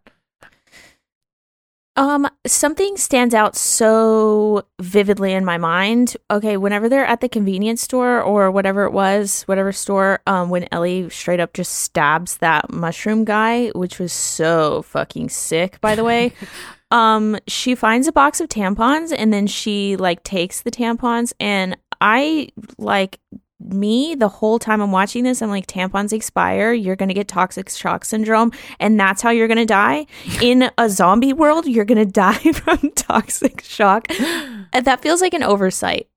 Um, 1.97 2.25
something 2.47 2.95
stands 2.95 3.35
out 3.35 3.55
so 3.55 4.65
vividly 4.79 5.33
in 5.33 5.43
my 5.43 5.57
mind. 5.57 6.15
Okay, 6.29 6.55
whenever 6.55 6.87
they're 6.87 7.05
at 7.05 7.19
the 7.19 7.27
convenience 7.27 7.81
store 7.81 8.21
or 8.21 8.49
whatever 8.49 8.85
it 8.85 8.93
was, 8.93 9.43
whatever 9.43 9.73
store, 9.73 10.21
um, 10.25 10.49
when 10.49 10.67
Ellie 10.71 11.09
straight 11.09 11.41
up 11.41 11.53
just 11.53 11.73
stabs 11.73 12.37
that 12.37 12.71
mushroom 12.71 13.25
guy, 13.25 13.69
which 13.69 13.99
was 13.99 14.13
so 14.13 14.83
fucking 14.83 15.29
sick, 15.29 15.81
by 15.81 15.95
the 15.95 16.05
way. 16.05 16.31
um, 16.91 17.37
she 17.47 17.75
finds 17.75 18.07
a 18.07 18.13
box 18.13 18.39
of 18.39 18.47
tampons 18.47 19.13
and 19.15 19.33
then 19.33 19.45
she 19.45 19.97
like 19.97 20.23
takes 20.23 20.61
the 20.61 20.71
tampons 20.71 21.33
and 21.41 21.77
I 21.99 22.49
like 22.77 23.19
me 23.63 24.15
the 24.15 24.27
whole 24.27 24.59
time 24.59 24.81
I'm 24.81 24.91
watching 24.91 25.23
this, 25.23 25.41
I'm 25.41 25.49
like, 25.49 25.67
tampons 25.67 26.13
expire. 26.13 26.73
You're 26.73 26.95
going 26.95 27.09
to 27.09 27.15
get 27.15 27.27
toxic 27.27 27.69
shock 27.69 28.05
syndrome, 28.05 28.51
and 28.79 28.99
that's 28.99 29.21
how 29.21 29.29
you're 29.29 29.47
going 29.47 29.57
to 29.57 29.65
die. 29.65 30.05
In 30.41 30.71
a 30.77 30.89
zombie 30.89 31.33
world, 31.33 31.65
you're 31.67 31.85
going 31.85 31.97
to 32.05 32.11
die 32.11 32.51
from 32.53 32.91
toxic 32.91 33.61
shock. 33.61 34.07
And 34.09 34.67
that 34.85 35.01
feels 35.01 35.21
like 35.21 35.33
an 35.33 35.43
oversight. 35.43 36.07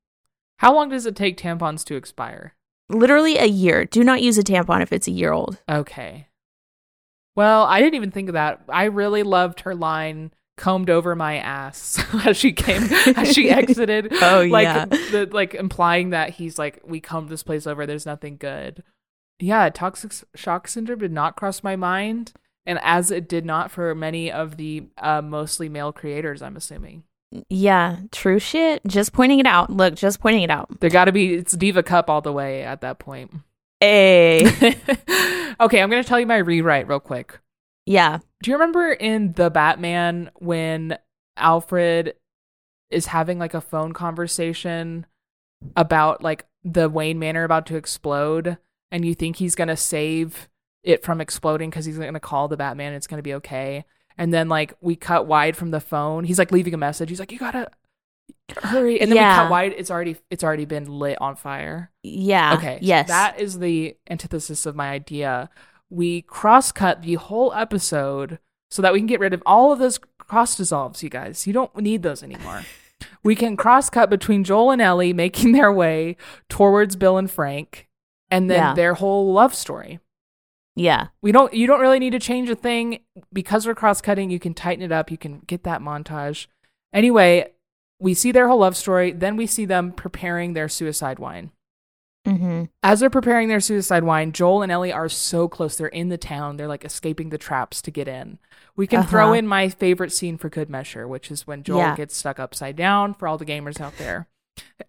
How 0.59 0.75
long 0.75 0.89
does 0.89 1.07
it 1.07 1.17
take 1.17 1.37
tampons 1.37 1.85
to 1.85 1.97
expire? 1.97 2.55
Literally 2.89 3.39
a 3.39 3.47
year. 3.47 3.85
Do 3.85 4.05
not 4.05 4.23
use 4.23 4.39
a 4.39 4.43
tampon 4.43 4.83
if 4.83 4.93
it's 4.93 5.09
a 5.09 5.13
year 5.13 5.33
old. 5.33 5.59
Okay. 5.69 6.29
Well, 7.35 7.65
I 7.65 7.81
didn't 7.81 7.95
even 7.95 8.11
think 8.11 8.29
of 8.29 8.35
that. 8.35 8.63
I 8.69 8.85
really 8.85 9.23
loved 9.23 9.61
her 9.61 9.75
line 9.75 10.33
combed 10.57 10.91
over 10.91 11.17
my 11.17 11.37
ass 11.37 12.03
as 12.25 12.37
she 12.37 12.53
came 12.53 12.83
as 12.83 13.33
she 13.33 13.51
exited. 13.51 14.13
Oh, 14.25 14.47
like 14.49 14.65
yeah. 14.65 14.85
the 14.87 15.29
like 15.31 15.55
implying 15.55 16.11
that 16.11 16.31
he's 16.31 16.59
like 16.59 16.81
we 16.85 17.01
combed 17.01 17.29
this 17.29 17.43
place 17.43 17.67
over. 17.67 17.87
There's 17.87 18.07
nothing 18.07 18.37
good. 18.37 18.83
Yeah, 19.41 19.69
toxic 19.69 20.13
shock 20.35 20.69
syndrome 20.69 21.01
did 21.01 21.13
not 21.13 21.37
cross 21.37 21.63
my 21.63 21.77
mind, 21.77 22.33
and 22.65 22.79
as 22.83 23.11
it 23.11 23.29
did 23.29 23.45
not 23.45 23.71
for 23.71 23.95
many 23.95 24.31
of 24.31 24.57
the 24.57 24.85
uh, 24.99 25.21
mostly 25.21 25.69
male 25.69 25.93
creators, 25.93 26.41
I'm 26.41 26.57
assuming 26.57 27.05
Yeah, 27.49 27.99
true 28.13 28.39
shit. 28.39 28.81
Just 28.87 29.13
pointing 29.13 29.41
it 29.41 29.47
out. 29.47 29.71
Look, 29.71 29.95
just 29.97 30.21
pointing 30.21 30.43
it 30.43 30.51
out. 30.51 30.81
there 30.81 30.91
got 30.91 31.07
to 31.07 31.13
be 31.13 31.35
it's 31.35 31.53
diva 31.53 31.83
cup 31.83 32.09
all 32.09 32.21
the 32.21 32.33
way 32.33 32.63
at 32.63 32.81
that 32.83 32.99
point. 32.99 33.33
Hey. 33.81 34.47
okay, 35.61 35.83
I'm 35.83 35.91
gonna 35.91 36.05
tell 36.05 36.21
you 36.21 36.27
my 36.27 36.39
rewrite 36.39 36.89
real 36.89 37.01
quick. 37.01 37.39
Yeah. 37.87 38.19
Do 38.43 38.51
you 38.51 38.57
remember 38.57 38.93
in 38.93 39.33
the 39.33 39.51
Batman 39.51 40.31
when 40.37 40.99
Alfred 41.37 42.15
is 42.91 43.07
having 43.07 43.39
like 43.39 43.55
a 43.55 43.61
phone 43.61 43.93
conversation 43.93 45.07
about 45.77 46.23
like 46.23 46.47
the 46.63 46.89
Wayne 46.89 47.19
Manor 47.19 47.45
about 47.45 47.67
to 47.67 47.77
explode 47.77 48.59
and 48.91 49.05
you 49.05 49.15
think 49.15 49.37
he's 49.37 49.55
going 49.55 49.69
to 49.69 49.77
save 49.77 50.49
it 50.83 51.03
from 51.03 51.21
exploding 51.21 51.71
cuz 51.71 51.85
he's 51.87 51.99
going 51.99 52.13
to 52.15 52.21
call 52.21 52.49
the 52.49 52.57
Batman 52.57 52.89
and 52.89 52.97
it's 52.97 53.07
going 53.07 53.19
to 53.19 53.23
be 53.23 53.35
okay. 53.35 53.85
And 54.17 54.33
then 54.33 54.49
like 54.49 54.75
we 54.81 54.95
cut 54.97 55.27
wide 55.27 55.57
from 55.57 55.71
the 55.71 55.81
phone. 55.81 56.25
He's 56.25 56.39
like 56.39 56.53
leaving 56.53 56.75
a 56.75 56.79
message. 56.79 57.09
He's 57.09 57.19
like 57.19 57.33
you 57.33 57.39
got 57.39 57.53
to 57.53 57.69
hurry. 58.63 59.01
And 59.01 59.11
then 59.11 59.17
we 59.19 59.35
cut 59.35 59.51
wide 59.51 59.75
it's 59.77 59.91
already 59.91 60.17
it's 60.31 60.45
already 60.45 60.67
been 60.67 60.87
lit 60.87 61.21
on 61.21 61.35
fire. 61.37 61.91
Yeah. 62.03 62.55
Okay. 62.55 62.79
so 62.81 62.87
Yes. 62.87 63.09
that 63.09 63.41
is 63.41 63.59
the 63.59 63.97
antithesis 64.09 64.67
of 64.67 64.77
my 64.77 64.91
idea. 64.91 65.51
We 65.95 66.23
cross 66.23 66.73
cut 66.73 67.03
the 67.03 67.15
whole 67.15 67.53
episode 67.55 68.39
so 68.71 68.83
that 68.83 68.93
we 68.93 68.99
can 68.99 69.07
get 69.07 69.21
rid 69.21 69.33
of 69.33 69.43
all 69.47 69.73
of 69.73 69.79
those 69.79 69.99
cross 70.19 70.57
dissolves, 70.57 71.03
you 71.03 71.09
guys. 71.11 71.47
You 71.47 71.53
don't 71.53 71.77
need 71.77 72.03
those 72.03 72.23
anymore. 72.23 72.63
we 73.23 73.35
can 73.37 73.57
cross 73.57 73.91
cut 73.91 74.11
between 74.11 74.43
Joel 74.45 74.71
and 74.73 74.83
Ellie 74.83 75.13
making 75.13 75.53
their 75.53 75.73
way 75.73 76.17
towards 76.49 76.97
Bill 76.97 77.17
and 77.19 77.31
Frank 77.31 77.89
and 78.31 78.51
then 78.51 78.59
Yeah. 78.59 78.75
their 78.75 78.95
whole 78.95 79.33
love 79.33 79.55
story. 79.55 80.01
yeah. 80.75 81.09
We 81.23 81.31
don't 81.31 81.55
you 81.55 81.67
don't 81.69 81.81
really 81.81 82.01
need 82.01 82.11
to 82.13 82.19
change 82.19 82.51
a 82.51 82.57
thing 82.57 82.99
because 83.33 83.67
we're 83.67 83.75
cross 83.77 84.01
cutting, 84.01 84.31
you 84.31 84.41
can 84.41 84.55
tighten 84.55 84.83
it 84.85 84.91
up, 84.91 85.11
you 85.11 85.19
can 85.19 85.41
get 85.47 85.63
that 85.65 85.81
montage. 85.81 86.47
Anyway, 86.93 87.53
we 88.01 88.13
see 88.15 88.33
their 88.33 88.49
whole 88.49 88.59
love 88.59 88.77
story, 88.77 89.13
then 89.13 89.37
we 89.37 89.47
see 89.47 89.65
them 89.67 89.93
preparing 89.93 90.53
their 90.55 90.69
suicide 90.69 91.19
wine. 91.21 91.53
Mm-hmm. 92.27 92.65
As 92.83 93.01
they're 93.01 93.11
preparing 93.11 93.49
their 93.49 93.61
suicide 93.61 94.03
wine, 94.05 94.33
Joel 94.33 94.63
and 94.63 94.73
Ellie 94.73 94.93
are 94.93 95.09
so 95.11 95.47
close. 95.47 95.77
They're 95.77 95.89
in 95.89 96.09
the 96.09 96.17
town. 96.17 96.57
They're 96.57 96.69
like 96.69 96.85
escaping 96.85 97.29
the 97.29 97.39
traps 97.39 97.83
to 97.83 97.91
get 97.91 98.09
in. 98.09 98.39
We 98.77 98.87
can 98.87 99.03
throw 99.03 99.27
Uh-huh. 99.27 99.35
in 99.35 99.47
my 99.47 99.69
favorite 99.69 100.13
scene 100.13 100.39
for 100.39 100.49
good 100.49 100.71
measure, 100.71 101.07
which 101.07 101.31
is 101.31 101.47
when 101.47 101.63
Joel 101.63 101.79
Yeah. 101.79 101.97
gets 101.97 102.17
stuck 102.17 102.41
upside 102.41 102.77
down 102.77 103.13
for 103.15 103.29
all 103.29 103.37
the 103.39 103.45
gamers 103.45 103.81
out 103.81 103.97
there. 103.99 104.27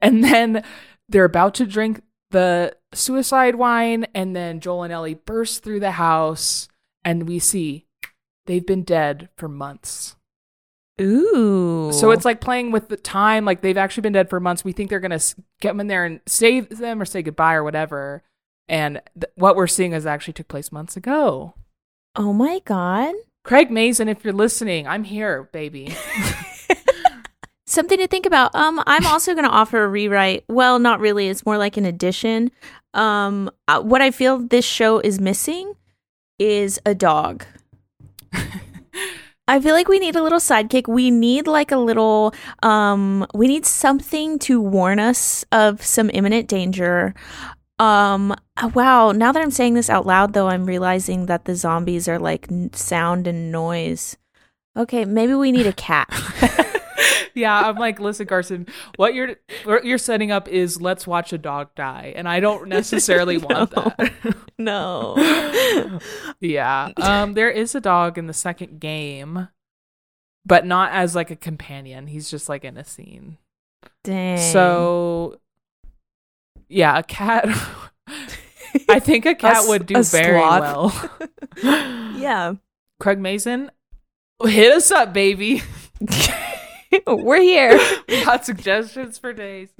And 0.01 0.23
then 0.23 0.63
they're 1.09 1.25
about 1.25 1.55
to 1.55 1.65
drink 1.65 2.01
the 2.31 2.75
suicide 2.93 3.55
wine, 3.55 4.05
and 4.15 4.35
then 4.35 4.59
Joel 4.59 4.83
and 4.83 4.93
Ellie 4.93 5.13
burst 5.13 5.63
through 5.63 5.79
the 5.79 5.91
house, 5.91 6.67
and 7.03 7.27
we 7.27 7.39
see 7.39 7.85
they've 8.45 8.65
been 8.65 8.83
dead 8.83 9.29
for 9.37 9.47
months. 9.47 10.14
Ooh. 11.01 11.91
So 11.91 12.11
it's 12.11 12.25
like 12.25 12.39
playing 12.39 12.71
with 12.71 12.89
the 12.89 12.97
time. 12.97 13.45
Like 13.45 13.61
they've 13.61 13.77
actually 13.77 14.01
been 14.01 14.13
dead 14.13 14.29
for 14.29 14.39
months. 14.39 14.63
We 14.63 14.71
think 14.71 14.89
they're 14.89 14.99
gonna 14.99 15.19
get 15.61 15.69
them 15.69 15.79
in 15.79 15.87
there 15.87 16.05
and 16.05 16.21
save 16.25 16.69
them 16.69 17.01
or 17.01 17.05
say 17.05 17.21
goodbye 17.21 17.53
or 17.53 17.63
whatever. 17.63 18.23
And 18.67 19.01
th- 19.19 19.31
what 19.35 19.55
we're 19.55 19.67
seeing 19.67 19.93
is 19.93 20.05
actually 20.05 20.33
took 20.33 20.47
place 20.47 20.71
months 20.71 20.97
ago. 20.97 21.53
Oh 22.15 22.33
my 22.33 22.61
god. 22.65 23.13
Craig 23.43 23.69
Mazin, 23.69 24.09
if 24.09 24.23
you're 24.23 24.33
listening, 24.33 24.87
I'm 24.87 25.03
here, 25.03 25.49
baby. 25.51 25.95
Something 27.67 27.97
to 27.99 28.07
think 28.07 28.25
about. 28.25 28.55
Um, 28.55 28.81
I'm 28.85 29.05
also 29.05 29.33
going 29.33 29.45
to 29.45 29.51
offer 29.51 29.83
a 29.83 29.87
rewrite. 29.87 30.45
Well, 30.47 30.79
not 30.79 30.99
really. 30.99 31.29
It's 31.29 31.45
more 31.45 31.57
like 31.57 31.77
an 31.77 31.85
addition. 31.85 32.51
Um, 32.93 33.49
uh, 33.67 33.81
what 33.81 34.01
I 34.01 34.11
feel 34.11 34.39
this 34.39 34.65
show 34.65 34.99
is 34.99 35.19
missing 35.19 35.73
is 36.39 36.79
a 36.85 36.95
dog. 36.95 37.45
I 39.47 39.59
feel 39.59 39.73
like 39.73 39.87
we 39.87 39.99
need 39.99 40.15
a 40.15 40.23
little 40.23 40.39
sidekick. 40.39 40.87
We 40.87 41.11
need 41.11 41.47
like 41.47 41.71
a 41.71 41.77
little 41.77 42.33
um 42.63 43.25
we 43.33 43.47
need 43.47 43.65
something 43.65 44.39
to 44.39 44.59
warn 44.59 44.99
us 44.99 45.45
of 45.51 45.83
some 45.83 46.09
imminent 46.13 46.47
danger. 46.47 47.13
Um 47.77 48.31
uh, 48.57 48.71
wow, 48.73 49.11
now 49.11 49.31
that 49.31 49.41
I'm 49.41 49.51
saying 49.51 49.75
this 49.75 49.89
out 49.89 50.05
loud 50.05 50.33
though, 50.33 50.47
I'm 50.47 50.65
realizing 50.65 51.27
that 51.27 51.45
the 51.45 51.55
zombies 51.55 52.07
are 52.07 52.19
like 52.19 52.47
sound 52.73 53.27
and 53.27 53.51
noise. 53.51 54.17
Okay, 54.77 55.05
maybe 55.05 55.33
we 55.33 55.51
need 55.51 55.67
a 55.67 55.73
cat. 55.73 56.09
yeah, 57.35 57.67
I'm 57.67 57.75
like, 57.75 57.99
listen, 57.99 58.25
Carson, 58.25 58.67
what 58.95 59.13
you're 59.13 59.35
what 59.65 59.85
you're 59.85 59.97
setting 59.97 60.31
up 60.31 60.47
is 60.47 60.81
let's 60.81 61.05
watch 61.05 61.33
a 61.33 61.37
dog 61.37 61.69
die, 61.75 62.13
and 62.15 62.27
I 62.27 62.39
don't 62.39 62.67
necessarily 62.67 63.37
want 63.39 63.71
that. 63.71 64.13
no. 64.57 65.99
yeah, 66.39 66.89
um, 66.97 67.33
there 67.33 67.49
is 67.51 67.75
a 67.75 67.81
dog 67.81 68.17
in 68.17 68.27
the 68.27 68.33
second 68.33 68.79
game, 68.79 69.49
but 70.45 70.65
not 70.65 70.91
as 70.91 71.15
like 71.15 71.29
a 71.31 71.35
companion. 71.35 72.07
He's 72.07 72.29
just 72.31 72.49
like 72.49 72.63
in 72.65 72.77
a 72.77 72.83
scene. 72.85 73.37
Dang. 74.03 74.37
So, 74.37 75.39
yeah, 76.69 76.97
a 76.99 77.03
cat. 77.03 77.47
I 78.89 78.99
think 78.99 79.25
a 79.25 79.35
cat 79.35 79.57
s- 79.57 79.67
would 79.67 79.85
do 79.85 80.03
very 80.03 80.39
sloth. 80.39 81.09
well. 81.63 82.11
yeah. 82.17 82.53
Craig 82.99 83.19
Mazin, 83.19 83.71
hit 84.43 84.71
us 84.71 84.91
up, 84.91 85.13
baby. 85.13 85.61
We're 87.07 87.41
here. 87.41 87.79
We 88.07 88.23
got 88.23 88.45
suggestions 88.45 89.17
for 89.17 89.33
days. 89.33 89.69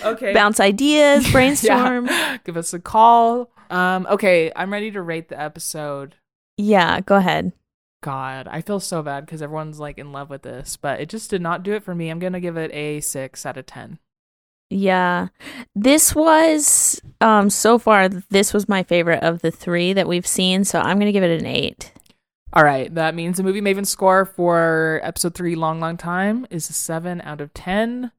Okay. 0.00 0.32
Bounce 0.32 0.60
ideas, 0.60 1.28
brainstorm. 1.32 2.06
Yeah. 2.06 2.38
Give 2.44 2.56
us 2.56 2.72
a 2.72 2.78
call. 2.78 3.50
Um, 3.68 4.06
okay, 4.08 4.52
I'm 4.54 4.72
ready 4.72 4.92
to 4.92 5.02
rate 5.02 5.28
the 5.28 5.38
episode. 5.38 6.14
Yeah, 6.56 7.00
go 7.00 7.16
ahead. 7.16 7.52
God, 8.00 8.46
I 8.46 8.60
feel 8.60 8.78
so 8.78 9.02
bad 9.02 9.26
because 9.26 9.42
everyone's 9.42 9.80
like 9.80 9.98
in 9.98 10.12
love 10.12 10.30
with 10.30 10.42
this, 10.42 10.76
but 10.76 11.00
it 11.00 11.08
just 11.08 11.30
did 11.30 11.42
not 11.42 11.64
do 11.64 11.72
it 11.72 11.82
for 11.82 11.96
me. 11.96 12.10
I'm 12.10 12.20
gonna 12.20 12.38
give 12.38 12.56
it 12.56 12.72
a 12.72 13.00
six 13.00 13.44
out 13.44 13.56
of 13.56 13.66
ten. 13.66 13.98
Yeah. 14.70 15.28
This 15.74 16.14
was 16.14 17.00
um 17.20 17.50
so 17.50 17.78
far 17.78 18.08
this 18.08 18.52
was 18.52 18.68
my 18.68 18.82
favorite 18.82 19.22
of 19.22 19.40
the 19.40 19.50
3 19.50 19.94
that 19.94 20.08
we've 20.08 20.26
seen, 20.26 20.64
so 20.64 20.78
I'm 20.80 20.98
going 20.98 21.06
to 21.06 21.12
give 21.12 21.24
it 21.24 21.40
an 21.40 21.46
8. 21.46 21.92
All 22.52 22.64
right, 22.64 22.92
that 22.94 23.14
means 23.14 23.36
the 23.36 23.42
movie 23.42 23.60
Maven 23.60 23.86
score 23.86 24.24
for 24.24 25.00
episode 25.02 25.34
three, 25.34 25.54
Long 25.54 25.80
Long 25.80 25.96
Time, 25.96 26.46
is 26.50 26.70
a 26.70 26.72
seven 26.72 27.20
out 27.22 27.40
of 27.40 27.52
ten. 27.52 28.10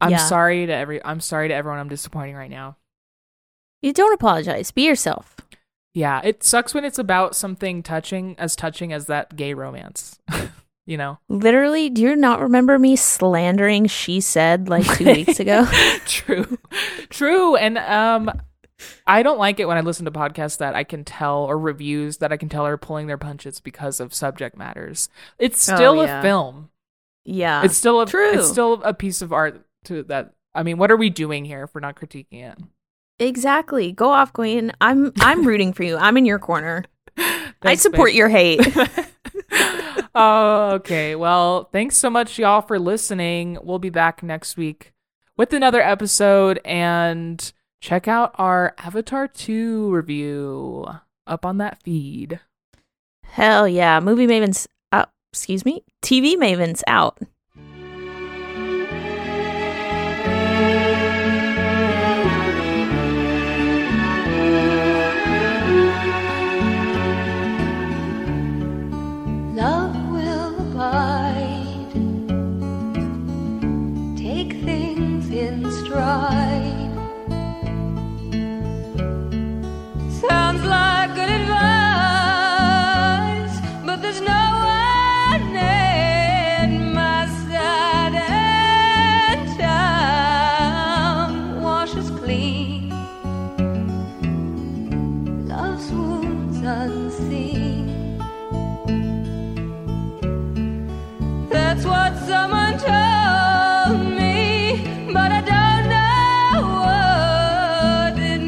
I'm 0.00 0.10
Yeah. 0.10 0.16
sorry 0.18 0.66
to 0.66 0.72
every. 0.72 1.04
I'm 1.04 1.20
sorry 1.20 1.48
to 1.48 1.54
everyone. 1.54 1.78
I'm 1.80 1.88
disappointing 1.88 2.34
right 2.34 2.50
now. 2.50 2.76
You 3.82 3.92
don't 3.92 4.12
apologize. 4.14 4.70
Be 4.70 4.86
yourself. 4.86 5.36
Yeah, 5.94 6.20
it 6.24 6.42
sucks 6.42 6.74
when 6.74 6.84
it's 6.84 6.98
about 6.98 7.34
something 7.36 7.82
touching, 7.82 8.36
as 8.38 8.56
touching 8.56 8.92
as 8.92 9.06
that 9.06 9.36
gay 9.36 9.54
romance. 9.54 10.18
you 10.86 10.96
know. 10.96 11.18
Literally, 11.28 11.88
do 11.90 12.02
you 12.02 12.16
not 12.16 12.40
remember 12.40 12.78
me 12.78 12.96
slandering 12.96 13.86
she 13.86 14.20
said 14.20 14.68
like 14.68 14.86
2 14.96 15.04
weeks 15.04 15.40
ago? 15.40 15.66
True, 16.06 16.58
true, 17.10 17.56
and 17.56 17.78
um, 17.78 18.30
I 19.06 19.22
don't 19.22 19.38
like 19.38 19.58
it 19.60 19.66
when 19.66 19.76
I 19.76 19.80
listen 19.80 20.04
to 20.04 20.10
podcasts 20.10 20.58
that 20.58 20.74
I 20.74 20.84
can 20.84 21.04
tell 21.04 21.44
or 21.44 21.58
reviews 21.58 22.18
that 22.18 22.32
I 22.32 22.36
can 22.36 22.48
tell 22.48 22.66
are 22.66 22.76
pulling 22.76 23.06
their 23.06 23.16
punches 23.18 23.60
because 23.60 24.00
of 24.00 24.12
subject 24.12 24.56
matters. 24.56 25.08
It's 25.38 25.68
Oh, 25.68 25.74
still 25.76 25.96
yeah. 26.04 26.18
a 26.18 26.22
film. 26.22 26.70
Yeah. 27.24 27.62
It's 27.64 27.76
still 27.76 28.00
a 28.00 28.06
True. 28.06 28.38
It's 28.38 28.48
still 28.50 28.74
a 28.82 28.92
piece 28.94 29.22
of 29.22 29.32
art 29.32 29.64
to 29.84 30.02
that. 30.04 30.34
I 30.54 30.62
mean, 30.62 30.78
what 30.78 30.90
are 30.90 30.96
we 30.96 31.10
doing 31.10 31.44
here 31.44 31.62
if 31.64 31.74
we're 31.74 31.80
not 31.80 31.96
critiquing 31.96 32.42
it? 32.44 32.58
exactly. 33.18 33.92
Go 33.92 34.10
off, 34.10 34.32
queen. 34.34 34.72
I'm 34.80 35.12
I'm 35.20 35.46
rooting 35.46 35.72
for 35.72 35.82
you. 35.82 35.96
I'm 35.96 36.16
in 36.18 36.26
your 36.26 36.38
corner. 36.38 36.84
I 37.62 37.74
support 37.76 38.10
babe. 38.10 38.16
your 38.16 38.28
hate. 38.28 38.60
oh, 40.14 40.70
okay. 40.74 41.14
Well, 41.14 41.68
thanks 41.72 41.96
so 41.96 42.10
much, 42.10 42.38
y'all, 42.38 42.60
for 42.62 42.78
listening. 42.78 43.58
We'll 43.62 43.78
be 43.78 43.90
back 43.90 44.22
next 44.22 44.56
week 44.56 44.92
with 45.36 45.52
another 45.52 45.80
episode 45.82 46.60
and 46.64 47.52
check 47.86 48.08
out 48.08 48.34
our 48.34 48.74
Avatar 48.78 49.28
2 49.28 49.94
review 49.94 50.84
up 51.24 51.46
on 51.46 51.58
that 51.58 51.80
feed. 51.84 52.40
Hell 53.22 53.68
yeah. 53.68 54.00
Movie 54.00 54.26
Mavens 54.26 54.66
out. 54.90 55.10
Excuse 55.32 55.64
me. 55.64 55.84
TV 56.02 56.34
Mavens 56.34 56.82
out. 56.88 57.20
Someone 102.26 102.76
told 102.76 104.00
me, 104.18 104.82
but 105.12 105.30
I 105.30 105.42
don't 105.52 105.84
know 105.94 106.50
what 106.82 108.18
it 108.18 108.42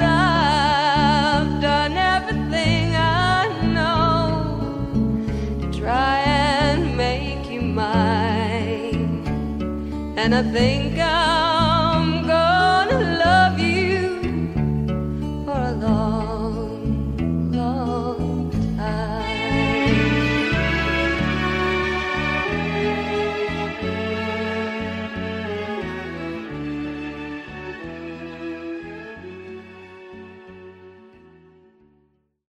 I've 0.00 1.60
done 1.60 1.94
everything 1.96 2.94
I 2.94 3.48
know 3.76 4.22
to 5.62 5.66
try 5.80 6.20
and 6.20 6.96
make 6.96 7.50
you 7.50 7.60
mine. 7.60 9.24
And 10.16 10.32
I 10.36 10.42
think 10.44 10.91